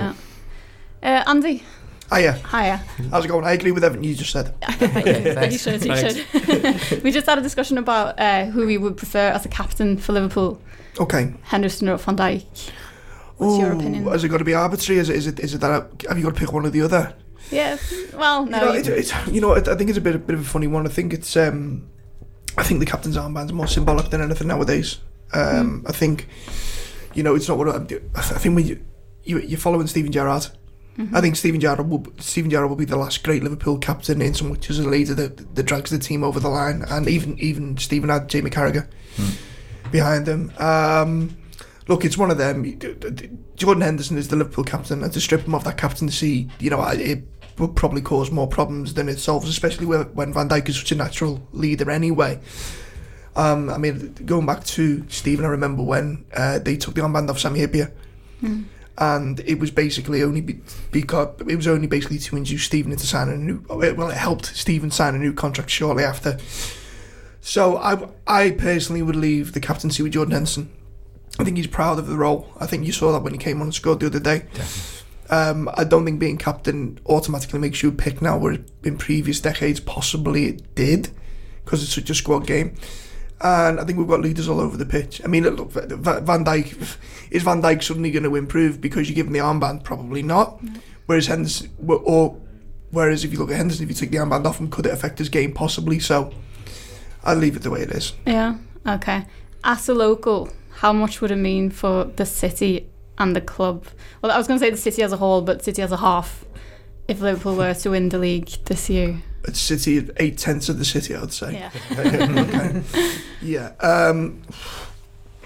[1.02, 1.60] Eh, Andy,
[2.12, 2.32] Hiya.
[2.52, 2.78] hiya.
[3.12, 3.44] How's it going?
[3.46, 4.52] I agree with everything you just said.
[5.52, 7.04] you should, you should.
[7.04, 10.12] we just had a discussion about uh, who we would prefer as a captain for
[10.12, 10.58] Liverpool,
[10.98, 11.32] Okay.
[11.42, 12.72] Henderson or Van Dijk.
[13.36, 14.06] What's your Ooh, opinion?
[14.08, 15.00] Has it got to be arbitrary?
[15.00, 15.16] Is it?
[15.16, 15.38] Is it?
[15.40, 15.86] Is it that?
[16.08, 17.14] Have you got to pick one or the other?
[17.50, 17.76] Yeah,
[18.14, 18.58] well, no.
[18.58, 20.40] you know, you- it's, it's, you know, I think it's a bit, a bit of
[20.42, 20.86] a funny one.
[20.86, 21.88] I think it's, um,
[22.56, 24.98] I think the captain's armband's more symbolic than anything nowadays.
[25.32, 26.28] Um, I think,
[27.14, 27.74] you know, it's not what I,
[28.16, 28.84] I think when you,
[29.24, 30.46] you you're following Stephen Gerrard.
[31.14, 34.34] I think Stephen Gerrard will Stephen Gerrard will be the last great Liverpool captain in
[34.34, 37.38] so much as a leader that, that drags the team over the line, and even
[37.38, 38.86] even Stephen had Jamie Carragher
[39.90, 40.52] behind him.
[40.58, 41.38] Um,
[41.88, 42.64] look, it's one of them.
[43.56, 46.82] Jordan Henderson is the Liverpool captain, and to strip him of that captaincy, you know,
[46.82, 47.22] it
[47.60, 50.92] would probably cause more problems than it solves, especially when when Van Dijk is such
[50.92, 52.40] a natural leader anyway.
[53.36, 57.30] Um, I mean, going back to Stephen, I remember when uh, they took the armband
[57.30, 57.92] off Sammy Hippier,
[58.98, 63.06] and it was basically only be, because it was only basically to induce Stephen into
[63.06, 63.64] signing a new.
[63.68, 66.38] Well, it helped Stephen sign a new contract shortly after.
[67.40, 70.70] So I, I personally would leave the captaincy with Jordan Henderson.
[71.38, 72.52] I think he's proud of the role.
[72.58, 74.44] I think you saw that when he came on and scored the other day.
[75.30, 79.40] Um, I don't think being captain automatically makes you a pick now, where in previous
[79.40, 81.10] decades possibly it did,
[81.64, 82.74] because it's such a squad game.
[83.40, 85.22] And I think we've got leaders all over the pitch.
[85.24, 86.96] I mean, look, Va- Van Dijk
[87.30, 89.84] is Van Dijk suddenly going to improve because you give him the armband?
[89.84, 90.60] Probably not.
[91.06, 92.36] Whereas Henderson, or
[92.90, 94.92] whereas if you look at Henderson, if you take the armband off him, could it
[94.92, 95.52] affect his game?
[95.52, 96.00] Possibly.
[96.00, 96.32] So
[97.24, 98.12] I'll leave it the way it is.
[98.26, 99.26] Yeah, okay.
[99.64, 102.90] As a local, how much would it mean for the city
[103.20, 103.86] and the club?
[104.22, 105.98] Well, I was going to say the city as a whole, but city as a
[105.98, 106.44] half,
[107.06, 109.22] if Liverpool were to win the league this year.
[109.44, 111.52] It's City, eight tenths of the city, I would say.
[111.52, 111.70] Yeah.
[111.92, 112.82] okay.
[113.40, 113.72] Yeah.
[113.80, 114.42] Um,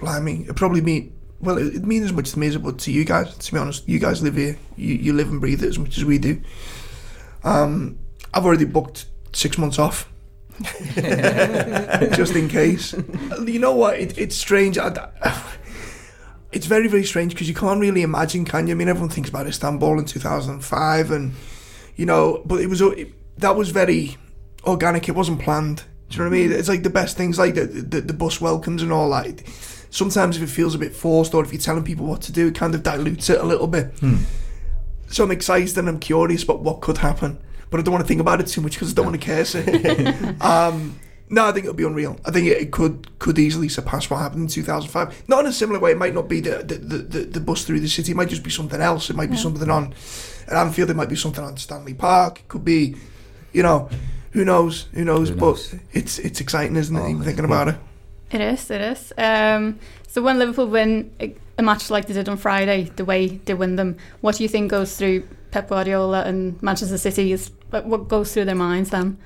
[0.01, 2.79] blimey, it probably mean well, it, it means as much to me as it would
[2.81, 3.37] to you guys.
[3.37, 4.57] To be honest, you guys live here.
[4.77, 6.41] You, you live and breathe it as much as we do.
[7.45, 7.99] Um,
[8.33, 10.11] I've already booked six months off.
[12.15, 12.95] just in case.
[13.45, 13.99] You know what?
[13.99, 14.79] It, it's strange.
[14.79, 15.11] I,
[16.55, 18.75] it's very, very strange because you can't really imagine, can you?
[18.75, 21.35] I mean, everyone thinks about Istanbul in 2005, and
[21.97, 24.17] you know, but it was it, that was very
[24.65, 25.09] organic.
[25.09, 25.85] It wasn't planned.
[26.09, 26.53] Do you know what I mean?
[26.53, 29.43] It's like the best things, like the, the the bus welcomes and all that.
[29.91, 32.49] Sometimes if it feels a bit forced, or if you're telling people what to do,
[32.49, 33.93] it kind of dilutes it a little bit.
[35.09, 37.39] So I'm excited and I'm curious about what could happen,
[37.71, 39.25] but I don't want to think about it too much because I don't want to
[39.25, 39.45] care.
[39.47, 40.43] it.
[40.43, 40.99] um,
[41.35, 42.17] no, I think it'll be unreal.
[42.25, 45.25] I think it, it could could easily surpass what happened in 2005.
[45.29, 45.91] Not in a similar way.
[45.91, 48.13] It might not be the the, the, the, the bus through the city.
[48.13, 49.11] It might just be something else.
[49.11, 49.95] It might be something on
[50.47, 50.91] at Anfield.
[50.91, 52.39] It might be something on Stanley Park.
[52.39, 52.95] It could be,
[53.53, 53.91] you know,
[54.31, 54.87] who knows?
[54.95, 55.31] Who knows?
[55.31, 55.71] Who knows?
[55.73, 57.01] But it's it's exciting, isn't it?
[57.01, 57.77] Oh, even thinking about it.
[58.31, 59.13] It is, it is.
[59.19, 63.27] Um, so when Liverpool win a, a match like they did on Friday, the way
[63.29, 67.33] they win them, what do you think goes through Pep Guardiola and Manchester City?
[67.33, 69.19] Is what what goes through their minds then?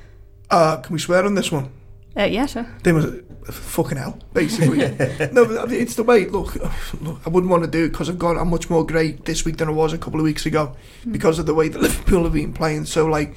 [0.50, 1.70] Uh, can we swear on this one?
[2.18, 2.66] Uh, yeah, sure.
[2.82, 3.06] They was
[3.44, 4.78] fucking hell, basically.
[5.32, 6.26] no, but it's the way.
[6.26, 6.56] Look,
[7.00, 8.36] look, I wouldn't want to do it because I've gone.
[8.36, 10.74] I'm much more great this week than I was a couple of weeks ago
[11.08, 12.86] because of the way that Liverpool have been playing.
[12.86, 13.36] So, like,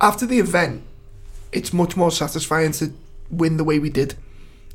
[0.00, 0.84] after the event,
[1.50, 2.92] it's much more satisfying to
[3.30, 4.14] win the way we did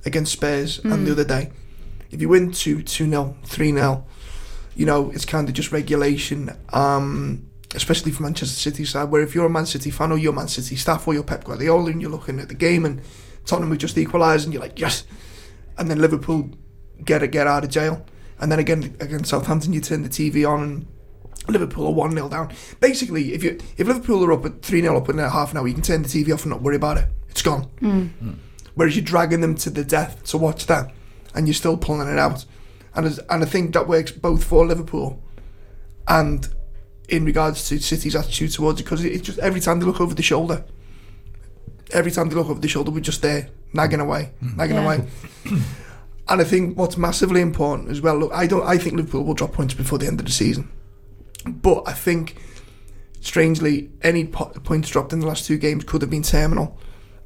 [0.05, 1.51] against Spurs and the other day.
[2.11, 4.05] If you win 2 2 0, 3 0,
[4.75, 6.57] you know, it's kind of just regulation.
[6.73, 10.33] Um, especially for Manchester City side, where if you're a Man City fan or you're
[10.33, 13.01] Man City staff or you're Pep Guardiola and you're looking at the game and
[13.45, 15.05] Tottenham have just equalised and you're like, yes.
[15.77, 16.49] And then Liverpool
[17.03, 18.05] get it, get out of jail.
[18.39, 20.85] And then again against Southampton, you turn the TV on and
[21.47, 22.53] Liverpool are 1 0 down.
[22.79, 25.57] Basically, if you if Liverpool are up at 3 0 up in a half an
[25.57, 27.05] hour, you can turn the TV off and not worry about it.
[27.29, 27.63] It's gone.
[27.79, 28.05] Hmm.
[28.05, 28.33] Hmm.
[28.75, 30.91] Whereas you're dragging them to the death to watch that
[31.33, 32.45] and you're still pulling it out.
[32.93, 35.21] And, as, and I think that works both for Liverpool
[36.07, 36.47] and
[37.11, 40.15] in regards to City's attitude towards it because it's just every time they look over
[40.15, 40.63] the shoulder,
[41.91, 44.55] every time they look over the shoulder, we're just there nagging away, mm.
[44.55, 44.85] nagging Yeah.
[44.85, 45.07] away.
[46.29, 48.17] and I think what's massively important as well.
[48.17, 48.65] Look, I don't.
[48.65, 50.69] I think Liverpool will drop points before the end of the season,
[51.45, 52.37] but I think
[53.19, 56.79] strangely, any po- points dropped in the last two games could have been terminal,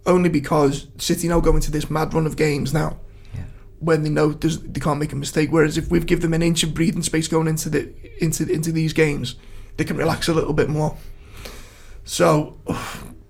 [0.08, 3.00] only because City now go into this mad run of games now.
[3.36, 3.43] Yeah.
[3.80, 6.63] When they know they can't make a mistake, whereas if we've give them an inch
[6.63, 7.93] of breathing space going into the
[8.24, 9.36] into into these games,
[9.77, 10.97] they can relax a little bit more.
[12.03, 12.57] So,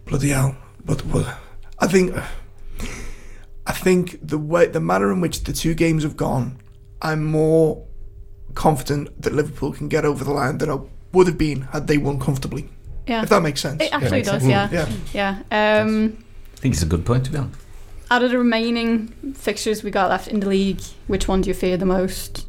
[0.05, 0.55] bloody hell!
[0.83, 1.37] But, but
[1.79, 2.15] I think
[3.67, 6.59] I think the way the manner in which the two games have gone,
[7.01, 7.85] I'm more
[8.53, 10.79] confident that Liverpool can get over the line than I
[11.13, 12.69] would have been had they won comfortably.
[13.07, 13.23] Yeah.
[13.23, 13.81] If that makes sense.
[13.81, 14.71] It actually makes does, sense.
[14.71, 14.89] yeah.
[15.13, 15.41] yeah.
[15.51, 15.81] Yeah.
[15.81, 16.23] Um,
[16.55, 17.59] I think it's a good point to be honest.
[18.09, 21.53] out of the remaining fixtures we got left in the league, which one do you
[21.53, 22.47] fear the most?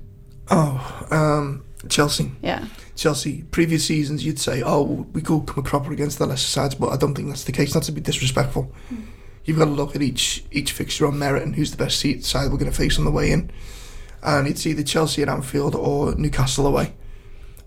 [0.50, 2.32] Oh, um, Chelsea.
[2.42, 2.66] Yeah.
[2.94, 3.42] Chelsea.
[3.50, 6.88] Previous seasons, you'd say, oh, we could come a cropper against the lesser sides, but
[6.88, 7.74] I don't think that's the case.
[7.74, 8.72] Not to be disrespectful.
[8.88, 9.02] Hmm.
[9.44, 12.24] You've got to look at each each fixture on merit and who's the best seat
[12.24, 13.50] side we're going to face on the way in.
[14.22, 16.94] And it's either Chelsea at Anfield or Newcastle away.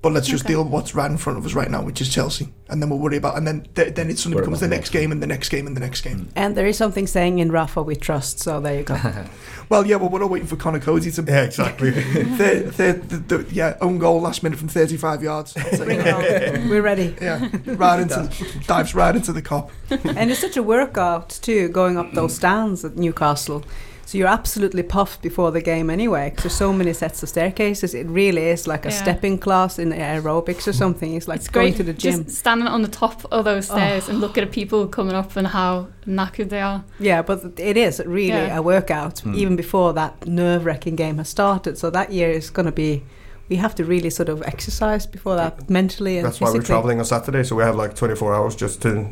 [0.02, 0.54] But let's just Okay.
[0.54, 2.90] deal with what's right in front of us right now, which is Chelsea, and then
[2.90, 3.36] we'll worry about.
[3.38, 5.50] And then th- then it suddenly Worry becomes the the next game and the next
[5.50, 6.30] game and the next game.
[6.38, 8.98] And there is something saying in Rafa we trust, so there you go.
[9.70, 11.92] Well, yeah, well, we're all waiting for Connor Cody to Yeah, exactly.
[12.38, 15.56] thir- thir- the, the, yeah, own goal last minute from 35 yards.
[15.56, 16.08] I'll take Bring it.
[16.08, 16.70] it on.
[16.70, 17.16] We're ready.
[17.22, 18.32] Yeah, right into
[18.66, 19.70] dives right into the cop.
[19.92, 23.64] And it's such a workout too, going up those stands at Newcastle.
[24.10, 27.94] So you're absolutely puffed before the game anyway, because there's so many sets of staircases.
[27.94, 28.96] It really is like a Yeah.
[29.04, 31.14] stepping class in aerobics or something.
[31.14, 32.24] It's like It's going great to the gym.
[32.26, 35.36] just standing on the top of those stairs and look at the people coming up
[35.36, 36.84] and how knackered they are.
[37.00, 38.58] Yeah, but it is really Yeah.
[38.58, 39.36] a workout Mm.
[39.36, 41.78] even before that nerve-wracking game has started.
[41.78, 43.04] So that year is going to be.
[43.50, 47.00] We have to really sort of exercise before that mentally and That's why we're traveling
[47.00, 49.08] on Saturday, so we have like 24 hours just to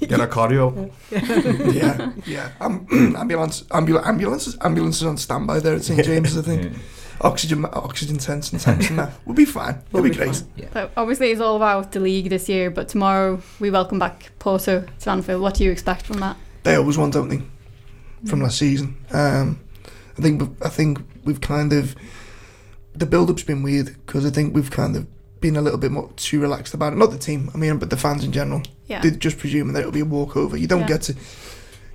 [0.00, 0.90] get our cardio.
[1.74, 2.50] Yeah, yeah.
[2.60, 2.86] Um,
[3.18, 6.36] ambulance, ambulance, ambulances, ambulances on standby there at St James's.
[6.38, 6.72] I think
[7.22, 9.12] oxygen, oxygen tents and tanks and that.
[9.24, 9.80] We'll be fine.
[9.90, 10.36] We'll It'll be be great.
[10.36, 10.72] fine.
[10.72, 14.84] So obviously it's all about the league this year, but tomorrow we welcome back Porto
[15.00, 15.40] to Anfield.
[15.42, 16.36] What do you expect from that?
[16.62, 17.42] They always won, don't they?
[18.28, 18.96] From last season.
[19.12, 19.60] Um,
[20.18, 20.42] I think.
[20.62, 21.94] I think we've kind of
[22.94, 25.06] the build-up's been weird because I think we've kind of
[25.40, 26.96] been a little bit more too relaxed about it.
[26.96, 28.62] Not the team, I mean, but the fans in general.
[28.86, 29.00] Yeah.
[29.02, 30.56] They're just presuming that it'll be a walkover.
[30.56, 30.88] You don't Yeah.
[30.88, 31.14] get to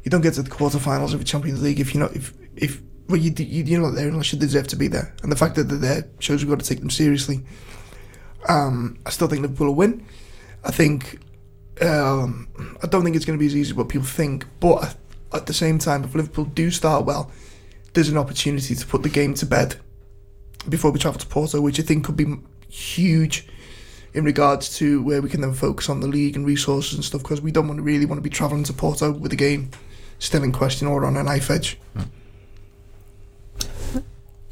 [0.03, 2.81] you don't get to the quarterfinals of the Champions League if you're not if if
[3.09, 5.13] well you you- you're not there unless you deserve to be there.
[5.23, 7.43] And the fact that they're there shows we've got to take them seriously.
[8.47, 10.05] Um, I still think Liverpool will win.
[10.63, 11.19] I think
[11.81, 12.47] um,
[12.83, 14.45] I don't think it's going to be as easy as what people think.
[14.59, 14.95] But
[15.33, 17.31] at the same time, if Liverpool do start well,
[17.93, 19.75] there's an opportunity to put the game to bed
[20.69, 22.25] before we travel to Porto, which I think could be
[22.69, 23.47] huge
[24.13, 27.21] in regards to where we can then focus on the league and resources and stuff
[27.23, 29.71] because we don't want to really want to be travelling to Porto with the game
[30.19, 31.77] still in question or on a knife edge.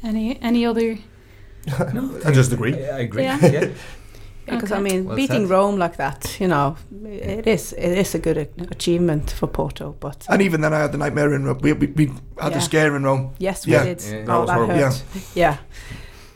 [0.02, 0.98] Any any other?
[1.94, 2.74] no, I just agree.
[2.74, 3.22] I agree.
[3.22, 3.38] Yeah.
[3.52, 3.68] Yeah.
[4.44, 4.80] Because Okay.
[4.80, 5.50] I mean, Well beating said.
[5.50, 9.94] Rome like that, you know, it is it is a good achievement for Porto.
[10.00, 11.58] But And even then, I had the nightmare in Rome.
[11.62, 12.48] We, we, we had Yeah.
[12.50, 13.30] the scare in Rome.
[13.38, 13.84] yes, we Yeah.
[13.84, 14.02] did.
[14.02, 14.18] Yeah.
[14.18, 14.74] Oh, That was that horrible.
[14.74, 15.02] hurt.
[15.34, 15.56] Yeah.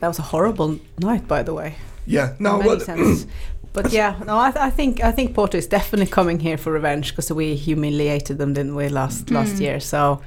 [0.00, 1.74] that was a horrible night, by the way.
[2.06, 3.26] Yeah, no, in many well, sense.
[3.72, 6.72] But yeah, no, I, th- I think I think Porto is definitely coming here for
[6.72, 9.60] revenge because we humiliated them, didn't we, last last Mm.
[9.60, 9.80] year?
[9.80, 10.20] So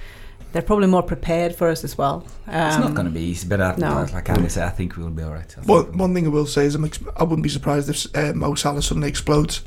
[0.52, 2.26] they're probably more prepared for us as well.
[2.48, 4.08] It's Um, not going to be easy, but I, no.
[4.14, 5.56] like Andy said, I think we'll be all right.
[5.58, 7.90] I Well, we'll- one thing I will say is I'm ex- I wouldn't be surprised
[7.90, 9.62] if uh, Mo Salah suddenly explodes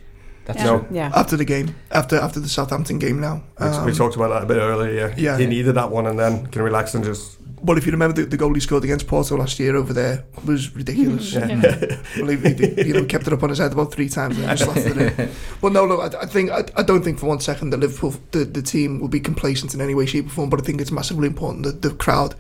[0.45, 0.65] That's Yeah.
[0.65, 0.87] No.
[0.91, 3.43] Yeah, after the game, after after the Southampton game now.
[3.61, 4.91] We- we Um, talked about that a bit earlier.
[4.93, 5.15] Yeah.
[5.17, 5.39] Yeah.
[5.39, 7.39] He needed that one and then can relax and just.
[7.65, 10.25] Well, if you remember the, the goal he scored against Porto last year over there
[10.45, 11.33] was ridiculous.
[11.35, 12.01] Yeah.
[12.19, 14.59] well, he, he, you know, kept it up on his head about three times and
[14.59, 15.31] just lasted it.
[15.61, 18.15] Well, no, look, I, I think I, I don't think for one second that Liverpool,
[18.33, 20.51] the, the team, will be complacent in any way, shape, or form.
[20.51, 22.35] But I think it's massively important that the crowd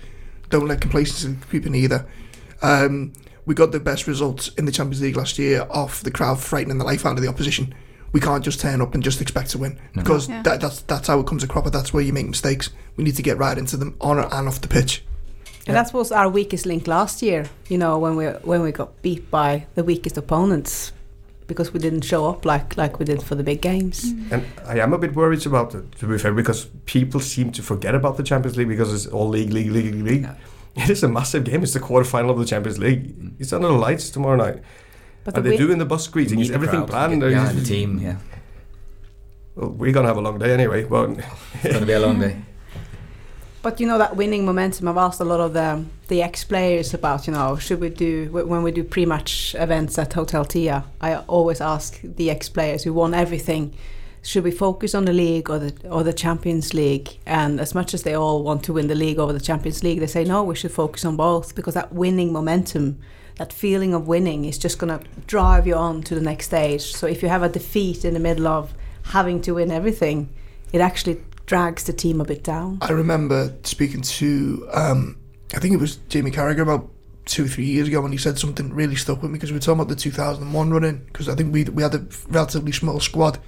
[0.50, 2.04] don't let complacency creep in either.
[2.60, 3.12] Um,
[3.46, 6.78] we got the best results in the Champions League last year off the crowd frightening
[6.78, 7.74] the life out of the opposition.
[8.12, 10.02] We can't just turn up and just expect to win No.
[10.02, 10.42] because Yeah.
[10.42, 11.70] that, that's that's how it comes across.
[11.70, 12.70] That's where you make mistakes.
[12.96, 15.02] We need to get right into them on and off the pitch.
[15.66, 17.46] And that was our weakest link last year.
[17.68, 20.92] You know, when we when we got beat by the weakest opponents
[21.46, 24.04] because we didn't show up like like we did for the big games.
[24.30, 27.62] And I am a bit worried about it, to be fair, because people seem to
[27.62, 30.22] forget about the Champions League because it's all league, league, league, league.
[30.22, 30.34] Yeah.
[30.74, 31.62] It is a massive game.
[31.62, 33.02] It's the quarterfinal of the Champions League.
[33.18, 33.32] Mm.
[33.38, 34.62] It's under the lights tomorrow night.
[35.24, 36.38] But Are the they wi- doing the bus We greeting?
[36.38, 37.20] need Is everything planned?
[37.20, 38.16] get Or behind the team, yeah.
[39.54, 40.84] Well, we're gonna have a long day anyway.
[40.84, 42.36] But It's going to be a long day.
[43.62, 44.88] But you know that winning momentum.
[44.88, 47.28] I've asked a lot of um, the the ex players about.
[47.28, 50.84] You know, should we do when we do pre match events at Hotel Tia?
[51.00, 53.72] I always ask the ex players who won everything.
[54.24, 57.18] Should we focus on the league or the or the Champions League?
[57.24, 60.00] And as much as they all want to win the league over the Champions League,
[60.00, 60.42] they say no.
[60.42, 62.98] We should focus on both because that winning momentum,
[63.36, 66.92] that feeling of winning is just going to drive you on to the next stage.
[66.92, 70.30] So if you have a defeat in the middle of having to win everything,
[70.72, 72.78] it actually drags the team a bit down.
[72.80, 75.18] I remember speaking to, um,
[75.54, 76.88] I think it was Jamie Carragher about
[77.24, 79.60] two, three years ago, and he said something really stuck with me because we were
[79.60, 83.00] talking about the 2001 run in, because I think we we had a relatively small
[83.00, 83.38] squad,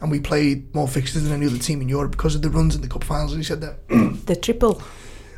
[0.00, 2.74] and we played more fixtures than any other team in Europe because of the runs
[2.74, 3.32] in the cup finals.
[3.32, 3.88] And he said that,
[4.26, 4.80] The triple.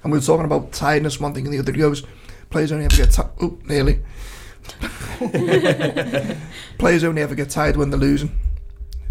[0.03, 1.73] and we were talking about tiredness one thing and the other.
[1.73, 2.05] He goes,
[2.51, 3.31] players only ever get tired.
[3.41, 3.99] Oh, nearly.
[6.79, 8.31] players only ever get tired when they're losing.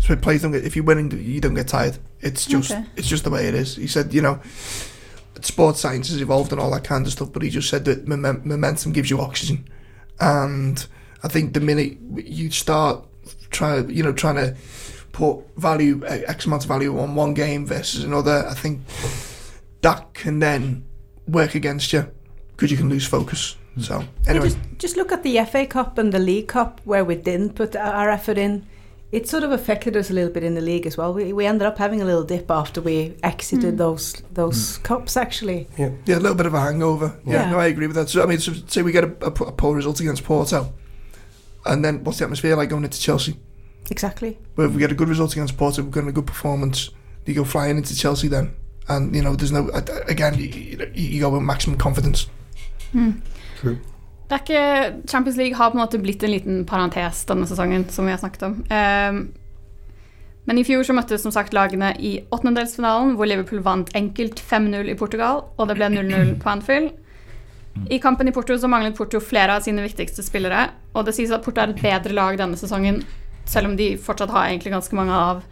[0.02, 0.66] So players don't get.
[0.66, 1.98] If you're winning, you don't get tired.
[2.22, 2.84] It's just Okay.
[2.96, 3.76] it's just the way it is.
[3.76, 4.40] He said, you know,
[5.42, 8.06] sports science has evolved and all that kind of stuff, but he just said that
[8.06, 9.68] momen- momentum gives you oxygen,
[10.20, 10.86] and
[11.24, 13.06] I think the minute you start
[13.52, 14.56] try, you know, trying to
[15.12, 18.82] put value x amount of value on one game versus another, I think
[19.82, 20.84] that can then
[21.28, 22.10] work against you
[22.52, 23.56] because you can lose focus.
[23.76, 23.82] Hmm.
[23.82, 27.04] So Yeah, anyway, just, just look at the FA Cup and the League Cup where
[27.06, 28.66] we didn't put our effort in.
[29.12, 31.14] It sort of affected us a little bit in the league as well.
[31.14, 35.18] We, we ended up having a little dip after we exited those those cups.
[35.18, 37.20] Actually, yeah, yeah, a little bit of a hangover.
[37.26, 37.52] Yeah, Yeah.
[37.52, 38.08] no, I agree with that.
[38.10, 40.74] So I mean, so, say we get a, a, a poor result against Porto,
[41.66, 43.38] and then what's the atmosphere like going into Chelsea?
[43.90, 44.38] exactly.
[44.56, 46.90] But if we get a good result against Porto, we've got a good performance.
[47.26, 48.56] You go flying into Chelsea then,
[48.88, 52.28] and you know there's no uh, again you, you, you go with maximum confidence.
[53.60, 53.80] True.
[54.32, 57.84] Det er ikke, Champions League har på en måte blitt en liten parentes denne sesongen,
[57.92, 58.54] som vi har snakket om.
[58.72, 59.18] Um,
[60.48, 64.88] men i fjor så møttes som sagt lagene i åttendedelsfinalen, hvor Liverpool vant enkelt 5-0
[64.88, 66.94] i Portugal, og det ble 0-0 på Anfield.
[67.92, 71.34] I kampen i Porto så manglet Porto flere av sine viktigste spillere, og det sies
[71.36, 73.02] at Porto er et bedre lag denne sesongen,
[73.52, 75.44] selv om de fortsatt har egentlig ganske mange av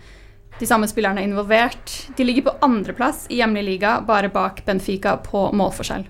[0.59, 1.97] de samme spillerne involvert.
[2.15, 6.07] De ligger på andreplass i hjemlig liga, bare bak Benfica på målforskjell.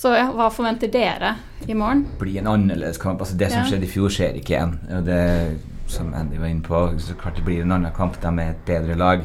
[0.00, 1.34] Så ja, hva forventer dere
[1.68, 2.06] i morgen?
[2.18, 3.20] bli en annerledes kamp.
[3.20, 3.66] Altså Det som Ja.
[3.68, 4.78] skjedde i fjor, skjer ikke igjen.
[4.96, 8.16] Og det som Andy var inne på, så klart det blir en annen kamp.
[8.22, 9.20] De er et bedre lag.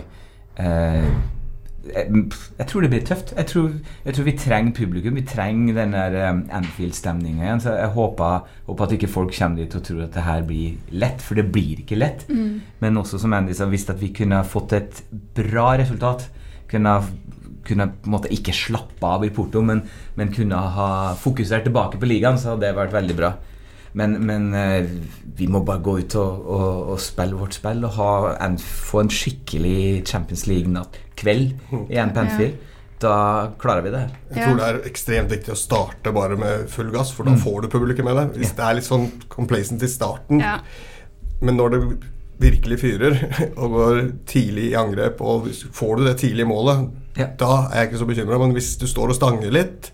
[0.59, 1.07] Eh,
[1.95, 3.33] jeg, jeg tror det blir tøft.
[3.37, 3.71] Jeg tror,
[4.05, 5.15] jeg tror vi trenger publikum.
[5.15, 7.61] Vi trenger den der um, Anfield-stemninga igjen.
[7.61, 10.75] Så jeg håper, håper at ikke folk kommer dit og tror at det her blir
[10.91, 12.25] lett, for det blir ikke lett.
[12.81, 15.03] Men også som Andy sa, hvis at vi kunne fått et
[15.37, 16.27] bra resultat,
[16.67, 16.97] kunne,
[17.65, 19.83] kunne på en måte ikke slappe av i Porto, men,
[20.15, 23.33] men kunne ha fokusert tilbake på ligaen, så hadde det vært veldig bra.
[23.95, 24.87] Men, men eh,
[25.39, 28.09] vi må bare gå ut og, og, og spille vårt spill og ha
[28.43, 31.53] en, få en skikkelig Champions League-kveld
[31.89, 32.57] igjen på Anfield.
[32.99, 33.13] Da
[33.59, 34.01] klarer vi det.
[34.31, 37.41] Jeg tror det er ekstremt viktig å starte bare med full gass, for da Mm.
[37.43, 38.37] får du publikum med deg.
[38.39, 40.59] Hvis det er litt sånn complacent i starten, Ja.
[41.41, 41.81] men når det
[42.39, 43.15] virkelig fyrer
[43.61, 47.29] og går tidlig i angrep, og får du det tidlige målet, Ja.
[47.39, 48.37] da er jeg ikke så bekymra.
[48.41, 49.91] Men hvis du står og stanger litt,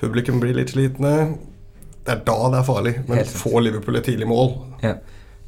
[0.00, 1.12] publikum blir litt slitne,
[2.04, 2.94] det er da det er farlig.
[3.08, 4.50] Men får Liverpool et tidlig mål,
[4.82, 4.96] Ja.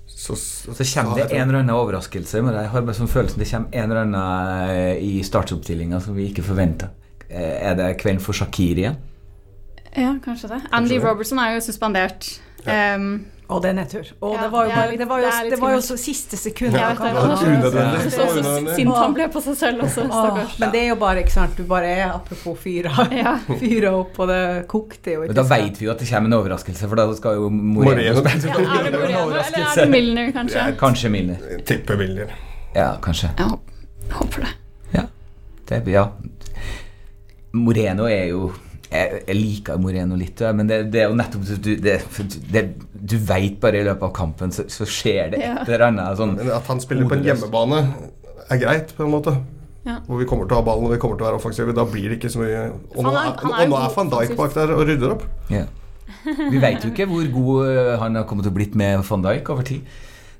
[0.06, 2.42] så, så, Så kommer det en eller annen overraskelse.
[2.46, 6.14] Men jeg har bare sånn følelsen det kommer en eller annen eh, i startoppstillinga som
[6.16, 6.94] vi ikke forventer.
[7.28, 8.96] Eh, Er det kvelden for Shakir igjen?
[9.96, 10.60] ja, kanskje det.
[10.72, 11.02] Andy det.
[11.04, 12.38] Robertson er jo suspendert.
[12.66, 14.08] Um, Og det er nedtur.
[14.26, 15.82] Og Ja, det var jo, det bare, litt- det var jo, det det var jo
[15.86, 16.72] så siste sekund.
[16.74, 16.88] Ja,
[18.74, 20.56] sint han ble på seg selv også, stakkars.
[20.58, 22.90] men det er jo bare, ikke sant, du bare er apropos fyra.
[23.16, 23.36] Ja.
[23.60, 25.20] Fyra opp, og det kokte jo.
[25.28, 27.48] Men da veit vet vi jo at det kommer en overraskelse, for da skal jo
[27.50, 28.24] Moreno Moreno.
[28.26, 28.66] spille.
[28.66, 30.66] Ja, er det Moreno, eller er det Milner, kanskje?
[30.82, 31.36] Kanskje Milner.
[31.70, 32.34] tipper Milner.
[32.74, 33.30] Ja, kanskje.
[33.38, 34.54] Jeg håper, det.
[34.92, 35.06] det.
[35.84, 36.08] Det, ja.
[37.56, 38.52] Moreno er jo
[38.90, 41.96] jeg, jeg liker Moreno litt, men det, det er jo nettopp Du, det,
[42.52, 42.62] det,
[42.94, 46.36] du veit bare i løpet av kampen, så, så skjer det et eller annet sånn
[46.46, 47.80] at han spiller på en hjemmebane,
[48.46, 49.34] er greit, på en måte.
[49.86, 50.00] Ja.
[50.06, 51.74] Hvor vi kommer til å ha ballen og vi kommer til å være offensive.
[51.74, 52.62] Da blir det ikke så mye
[52.96, 55.26] Og nå Han er- han og nå er van Dijk bak der og rydder opp.
[55.50, 55.66] ja.
[56.26, 59.22] Vi veit jo ikke hvor god øh, han har kommet til å blitt med van
[59.22, 59.86] Dijk over tid.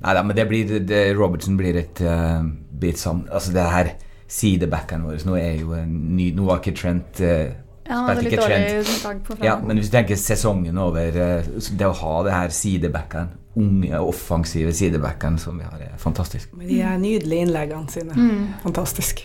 [0.03, 3.93] Nei da, men det blir det, Robertson blir et uh, bit sånn Altså, det her
[4.29, 7.47] sidebackeren vår Nå er jo en ny Nå var ikke Trent uh,
[7.87, 11.51] Ja, han hadde litt dårlig dag på Ja, men hvis du tenker sesongen over eh,
[11.79, 16.53] Det å ha det her sidebackene, unge, offensive sidebackene som vi har, er fantastisk.
[16.59, 18.13] Med de her nydelige innleggene sine.
[18.13, 18.43] Mm.
[18.67, 19.23] Fantastisk.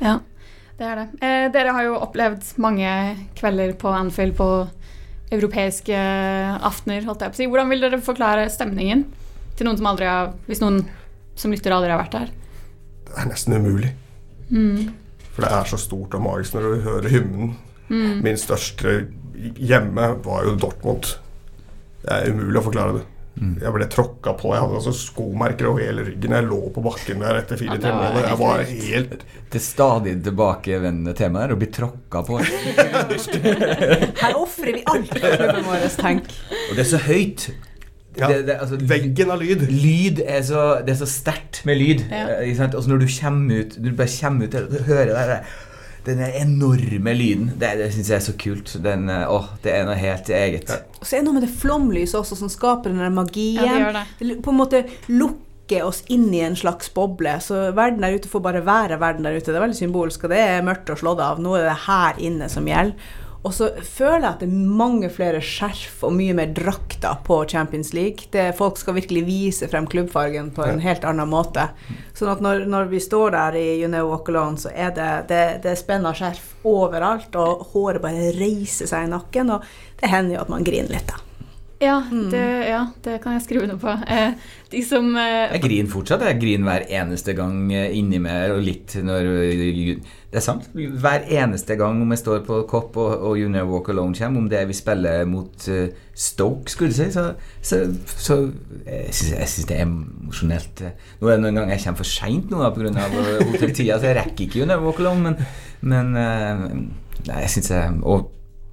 [0.00, 0.16] Ja,
[0.80, 1.06] det er det.
[1.20, 2.90] Eh, dere har jo opplevd mange
[3.38, 4.50] kvelder på Anfield på
[5.30, 6.00] europeiske
[6.66, 7.48] aftener, holdt jeg på å si.
[7.52, 9.04] Hvordan vil dere forklare stemningen
[9.58, 10.82] til noen som aldri har Hvis noen
[11.38, 12.32] som lytter aldri har vært der?
[13.10, 13.92] Det er nesten umulig.
[14.50, 14.90] Mm.
[15.30, 17.52] For det er så stort og magisk når du hører hymnen.
[17.90, 18.20] Mm.
[18.24, 18.96] Min største
[19.58, 21.14] hjemme var jo Dortmund.
[22.04, 23.06] Det er umulig å forklare det.
[23.40, 24.50] Jeg ble tråkka på.
[24.52, 26.34] Jeg hadde altså skomerker over hele ryggen.
[26.36, 28.26] Jeg lå på bakken der etter fire-tre 4-3 var målet.
[28.28, 29.22] Jeg var helt
[29.54, 32.40] Det stadig tilbakevendende temaet er å bli tråkka på.
[34.20, 36.30] Her ofrer vi alt for klubben vår, tenk.
[36.68, 37.46] Og det er så høyt.
[38.18, 39.64] ja, Det, det, altså, Veggen av lyd.
[39.72, 42.04] Lyd er så, det er så sterkt med lyd.
[42.10, 42.26] Ja.
[42.36, 42.76] eh, Ikke sant?
[42.76, 45.56] Og så når du kommer ut Du bare kommer ut og hører det der,
[46.06, 47.52] den enorme lyden.
[47.60, 48.72] Det, det syns jeg er så kult.
[48.84, 50.72] Den, å, det er noe helt eget.
[51.00, 53.60] Og så er det noe med det flomlyset også som skaper den der magien.
[53.60, 54.04] Ja, det gjør det.
[54.20, 54.82] Det På en måte
[55.12, 57.36] lukker oss inn i en slags boble.
[57.44, 59.50] Så verden der ute får bare være verden der ute.
[59.50, 61.42] Det er veldig symbolsk, og det er mørkt og slått av.
[61.42, 63.18] Nå er det her inne som gjelder.
[63.40, 67.38] Og så føler jeg at det er mange flere skjerf og mye mer drakter på
[67.48, 68.28] Champions League.
[68.34, 71.70] Det, folk skal virkelig vise frem klubbfargen på en helt annen måte.
[72.16, 75.08] Sånn at når, når vi står der i You Know Walk Alone, så er det,
[75.32, 79.64] det, det er spenna skjerf overalt, og håret bare reiser seg i nakken, og
[80.02, 81.29] det hender jo at man griner litt, da.
[81.80, 83.92] Ja, det, ja, det kan jeg skrive noe på.
[84.12, 84.34] Eh,
[84.68, 86.20] de som eh, Jeg griner fortsatt.
[86.28, 90.66] Jeg griner hver eneste gang eh, inni meg, og litt når Det er sant.
[90.76, 94.42] Hver eneste gang om jeg står på kopp og, og You Never Walk Alone kommer,
[94.42, 97.24] om det vi spiller mot uh, Stoke, skulle jeg si, så,
[97.64, 97.78] så,
[98.12, 98.36] så
[98.84, 100.82] jeg syns det er emosjonelt.
[101.22, 103.06] Nå er det noen ganger jeg kommer for seint nå pga.
[103.54, 105.40] hotelltida, så jeg rekker ikke You Never Walk Alone, men,
[105.80, 108.28] men uh, Nei, jeg syns jeg Og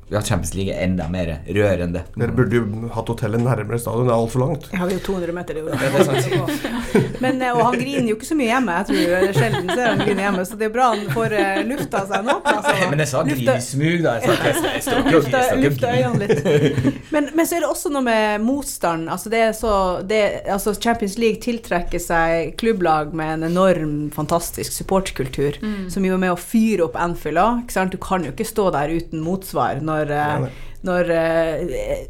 [0.09, 2.03] ja, Champions League er enda mer rørende.
[2.15, 4.07] Dere burde jo hatt hotellet nærmere stadion.
[4.07, 4.67] Det er altfor langt.
[4.71, 6.67] Jeg har jo 200 meter det er sant.
[7.23, 8.77] Men, eh, og han griner jo ikke så mye hjemme.
[8.77, 11.35] Jeg tror det er Sjelden ser han griner hjemme, så det er bra han får
[11.41, 12.37] eh, lufta seg nå.
[12.57, 14.13] Altså, Men jeg sa grin i smug, da.
[14.17, 16.87] Jeg sa ikke jeg jeg Lufta, øynene litt.
[17.13, 19.11] Men, men så er det også noe med motstand.
[19.11, 19.73] Altså det er så,
[20.07, 25.59] det, altså Champions League tiltrekker seg klubblag med en enorm, fantastisk supportkultur,
[25.91, 27.75] som jo er med å fyre opp Anfield òg.
[27.91, 30.47] Du kan jo ikke stå der uten motsvar når, eh,
[30.87, 32.05] når eh,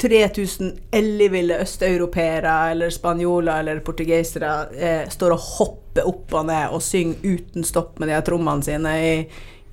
[0.00, 6.80] 3000 elleville østeuropeere eller spanjoler eller portugisere eh, står og hopper opp og ned og
[6.84, 9.12] synger uten stopp med de her trommene sine i,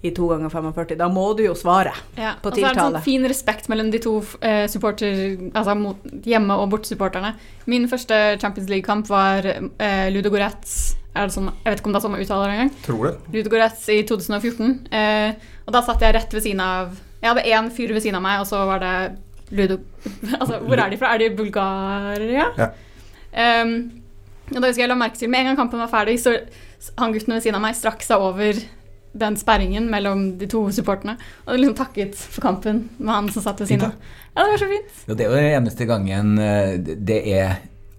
[0.04, 0.98] i to ganger 45.
[1.00, 3.00] Da må du jo svare Ja, på og så er det tiltale.
[3.00, 5.16] sånn fin respekt mellom de to eh, supporter,
[5.54, 7.32] altså mot, hjemme- og bortesupporterne.
[7.72, 11.94] Min første Champions League-kamp var eh, Ludo Goretz er det sånn, Jeg vet ikke om
[11.96, 12.74] det er sånn man uttaler det engang.
[12.86, 13.14] Tror det.
[13.34, 14.76] Ludo Goretz i 2014.
[14.94, 16.92] Eh, og da satt jeg rett ved siden av
[17.22, 18.96] Jeg hadde én fyr ved siden av meg, og så var det
[19.58, 19.78] Ludo
[20.40, 21.14] Altså, hvor er de fra?
[21.16, 22.50] Er de i Bulgaria?
[22.58, 22.72] Ja.
[23.64, 23.78] Um,
[24.56, 26.38] og da husker jeg la merke til Med en gang kampen var ferdig, så
[26.98, 28.60] han gutten ved siden av meg strakk seg over
[29.18, 31.16] den sperringen mellom de to supporterne
[31.48, 33.96] og liksom takket for kampen med han som satt ved siden av.
[34.36, 35.00] Ja, det var så fint.
[35.08, 36.76] Ja, det er jo den eneste gangen eh,
[37.10, 37.56] det er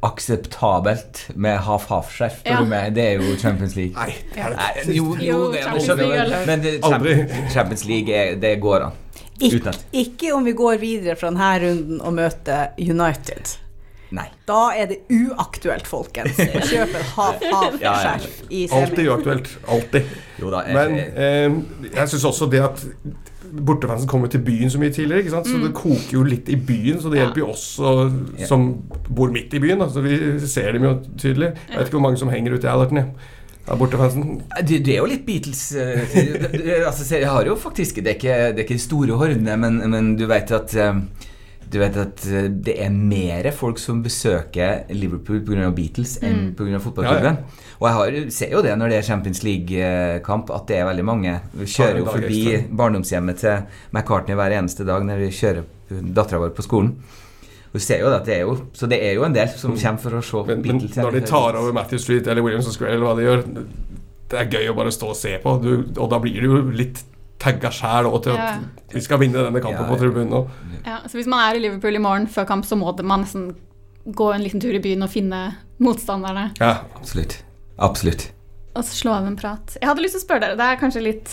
[0.06, 2.44] akseptabelt med half-half-skjerf.
[2.46, 2.60] Ja.
[2.94, 3.98] Det er jo Champions League.
[3.98, 4.94] Nei, det er det.
[4.94, 8.86] jo, jo, Jo, det er Champions League, men- det, Champions, Champions League er, det går
[8.86, 8.92] an.
[9.40, 13.56] Ik ikke om vi går videre fra denne runden og møter United.
[14.10, 14.24] Nei.
[14.48, 16.36] Da er det uaktuelt, folkens.
[16.40, 18.44] Kjøp et half-half-skjerf Ja, ja.
[18.50, 19.50] i Alltid uaktuelt.
[19.68, 20.12] Alltid.
[20.72, 21.58] Men eh,
[21.92, 22.86] jeg syns også det at
[23.48, 25.18] bortefansen kommer til byen så mye tidligere.
[25.22, 25.48] ikke sant?
[25.48, 27.26] Så det koker jo litt i byen, så det Ja.
[27.26, 28.12] hjelper jo oss og,
[28.48, 28.66] som
[29.08, 29.78] bor midt i byen.
[29.84, 29.88] Da.
[29.92, 30.16] Så vi
[30.48, 31.52] ser dem jo tydelig.
[31.68, 33.10] Jeg vet ikke hvor mange som henger ute i Allerton.
[33.68, 34.42] Av bortefansen.
[34.64, 38.36] det, du, er jo litt Beatles eh, altså, Jeg har jo faktisk Det er ikke,
[38.56, 41.02] det er ikke store hordene, men, men du vet at eh,
[41.68, 45.68] du vet at eh, det er mer folk som besøker Liverpool pga.
[45.76, 46.54] Beatles enn Mm.
[46.56, 46.78] pga.
[46.80, 47.36] fotballklubben.
[47.78, 51.04] Og jeg har, ser jo det når det er Champions League-kamp, at det er veldig
[51.04, 51.34] mange.
[51.60, 52.40] Vi kjører jo forbi
[52.72, 55.68] barndomshjemmet til McCartney hver eneste dag når vi kjører
[56.16, 56.94] dattera vår på skolen.
[57.72, 60.00] Vi ser jo at det er jo, Så det er jo en del som kommer
[60.00, 63.06] for å se Men, men når de tar over Matthew Street eller Williamson Square, eller
[63.10, 63.42] hva de gjør
[64.30, 65.54] Det er gøy å bare stå og se på.
[65.62, 67.02] Du, og da blir du jo litt
[67.38, 68.54] tagga sjæl òg til at Ja.
[68.92, 70.48] vi skal vinne denne kampen Ja, på tribunen òg.
[70.84, 73.54] Ja, så hvis man er i Liverpool i morgen før kamp, så må man nesten
[74.08, 76.50] gå en liten tur i byen og finne motstanderne.
[76.60, 76.80] Ja.
[76.98, 77.38] Absolutt.
[77.78, 78.30] Absolutt.
[78.74, 79.76] Og så slå av en prat.
[79.80, 81.30] Jeg hadde lyst til å spørre dere, det er kanskje litt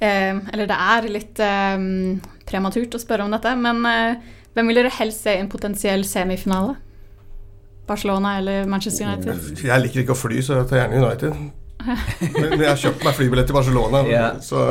[0.00, 1.78] eh, Eller det er litt eh,
[2.48, 4.28] prematurt å spørre om dette, men eh,
[4.58, 6.74] hvem vil dere helst se i en potensiell semifinale?
[7.88, 9.62] Barcelona eller Manchester United?
[9.64, 11.38] Jeg liker ikke å fly, så jeg tar gjerne United.
[12.34, 14.24] Men jeg har kjøpt meg flybillett til Barcelona, Ja.
[14.44, 14.64] så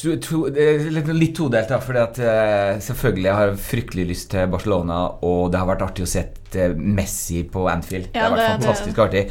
[0.00, 1.76] To, to, litt, todelt, da.
[1.82, 6.06] Fordi at eh, selvfølgelig har jeg fryktelig lyst til Barcelona, og det har vært artig
[6.06, 6.22] å se
[6.56, 8.08] eh, Messi på Anfield.
[8.14, 9.24] det har vært det- det- fantastisk artig.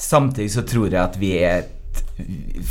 [0.00, 1.66] Samtidig så tror jeg at vi er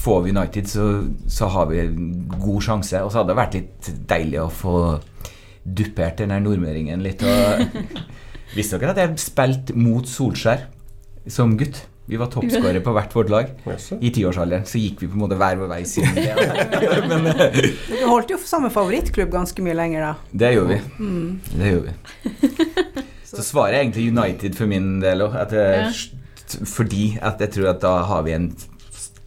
[0.02, 0.88] Får vi United, så,
[1.28, 3.02] så har vi en god sjanse.
[3.04, 4.76] Og så hadde det vært litt deilig å få
[5.64, 7.24] duppert den der nordmøringen litt.
[7.26, 7.66] Og
[8.56, 10.66] Visste dere at jeg spilte mot Solskjær
[11.32, 11.78] som gutt
[12.12, 13.52] Vi var toppskårere på hvert vårt lag.
[14.04, 16.34] I tiårsalderen så gikk vi på en måte hver vår vei siden det.
[17.12, 20.34] Men eh, Du holdt jo samme favorittklubb ganske mye lenger, da.
[20.42, 21.06] det gjorde vi.
[21.54, 21.94] Det gjorde vi.
[23.32, 25.38] Så svaret er egentlig United for min del òg.
[25.56, 25.88] Ja.
[26.68, 28.50] Fordi at jeg tror at da har vi en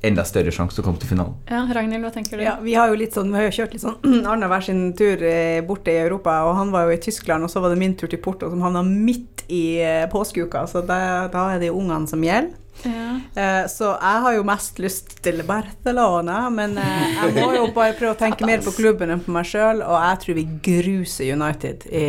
[0.06, 1.36] enda større sjanse til å komme til finalen.
[1.50, 2.44] Ja, Ragnhild, hva tenker du?
[2.46, 3.98] Ja, vi har jo litt sånn, vi har jo kjørt litt sånn
[4.32, 7.62] annenhver sin tur eh, borte i Europa, og han var jo i Tyskland, og så
[7.64, 10.98] var det min tur til Porto, som havna midt i eh, påskeuka, så da,
[11.32, 12.52] da er det jo ungene som gjelder.
[12.82, 13.20] Ja.
[13.40, 17.94] Eh, Så jeg har jo mest lyst til Barcelona, men eh, jeg må jo bare
[17.96, 21.30] prøve å tenke mer på klubben enn på meg sjøl, og jeg tror vi gruser
[21.32, 22.04] United i,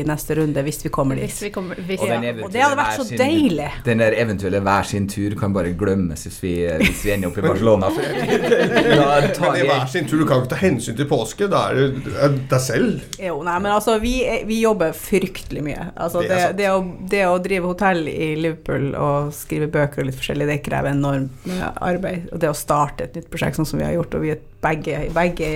[0.00, 1.28] i neste runde hvis vi kommer dit.
[1.30, 3.68] Hvis vi kommer hvis, Og Ja, og det hadde vært så sin- deilig.
[3.86, 7.38] Den der eventuelle hver sin tur kan bare glemmes hvis vi, hvis vi ender opp
[7.38, 7.90] i Barcelona.
[7.94, 11.48] Men i hver sin tur, du kan ikke ta hensyn til påske.
[11.50, 13.02] Da er det er deg selv.
[13.20, 14.14] Jo, nei, men altså, vi,
[14.48, 15.88] vi jobber fryktelig mye.
[15.94, 16.80] Altså, Det det, det, å,
[17.10, 21.48] det å drive hotell i Liverpool og skrive bøker og litt forskjellig, det krever enormt
[21.74, 22.28] arbeid.
[22.32, 24.42] Og det å starte et nytt prosjekt sånn som vi har gjort, og vi er
[24.64, 25.50] begge, begge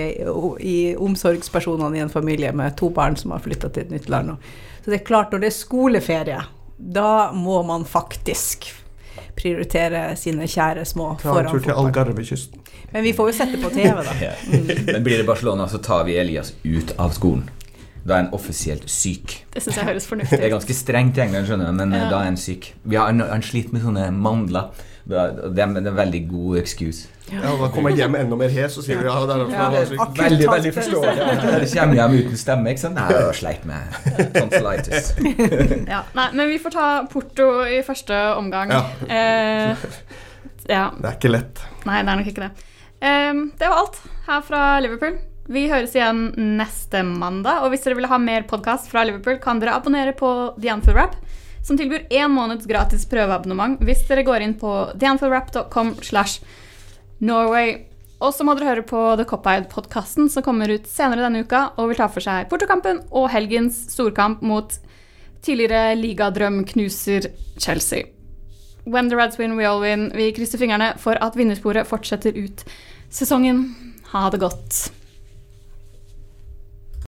[0.61, 4.37] i omsorgspersonene i en familie med to barn som har flytta til et nytt land.
[4.83, 6.43] Så det er klart, når det er skoleferie,
[6.79, 8.69] da må man faktisk
[9.39, 11.89] prioritere sine kjære små Ta en foran tur til fotball.
[11.89, 12.65] Algarvekysten.
[12.91, 14.15] Men vi får jo sette på TV, da.
[14.49, 14.85] Mm.
[14.85, 17.49] Men blir det Barcelona, så tar vi Elias ut av skolen.
[18.07, 19.45] Da er en offisielt syk.
[19.53, 20.41] Det syns jeg høres fornuftig ut.
[20.41, 22.09] Det er ganske strengt i England, skjønner du, men eh, Ja.
[22.09, 22.73] da er han syk.
[22.83, 24.69] Vi har, han, han sliter med sånne mandler.
[25.09, 25.17] Det
[25.57, 27.07] er en veldig god excuse.
[27.31, 29.97] Ja, da kommer jeg hjem enda mer hes, og sier vi, ja, det er derfor
[29.97, 30.05] Ja.
[30.19, 31.13] Veldig, veldig forståelig.
[31.19, 32.95] Eller kommer hjem uten stemme, ikke sant?
[32.97, 33.81] Nei, jeg sleit med
[34.37, 35.11] tonsillitis.
[35.93, 38.73] Ja, nei, men vi får ta Porto i første omgang.
[38.73, 38.83] Ja.
[39.05, 39.87] Eh,
[40.69, 40.85] ja.
[40.97, 41.61] Det er ikke lett.
[41.89, 42.51] Nei, det er nok ikke det.
[43.01, 45.17] Eh, det var alt her fra Liverpool.
[45.49, 46.27] Vi høres igjen
[46.59, 47.63] neste mandag.
[47.63, 50.29] Og hvis dere vil ha mer podkast fra Liverpool, kan dere abonnere på
[50.59, 51.15] The Anfield Rap,
[51.65, 56.43] som tilbyr én måneds gratis prøveabonnement hvis dere går inn på theanfieldrap.com slash
[57.25, 57.79] Norway.
[58.21, 61.89] Og så må dere høre på The Cop-Eyed-podkasten som kommer ut senere denne uka og
[61.89, 64.77] vil ta for seg Portokampen og helgens storkamp mot
[65.41, 68.05] tidligere ligadrømknuser Chelsea.
[68.85, 70.11] When the Reds win, we all win.
[70.13, 72.65] Vi krysser fingrene for at vinnersporet fortsetter ut
[73.09, 73.65] sesongen.
[74.13, 74.98] Ha det godt.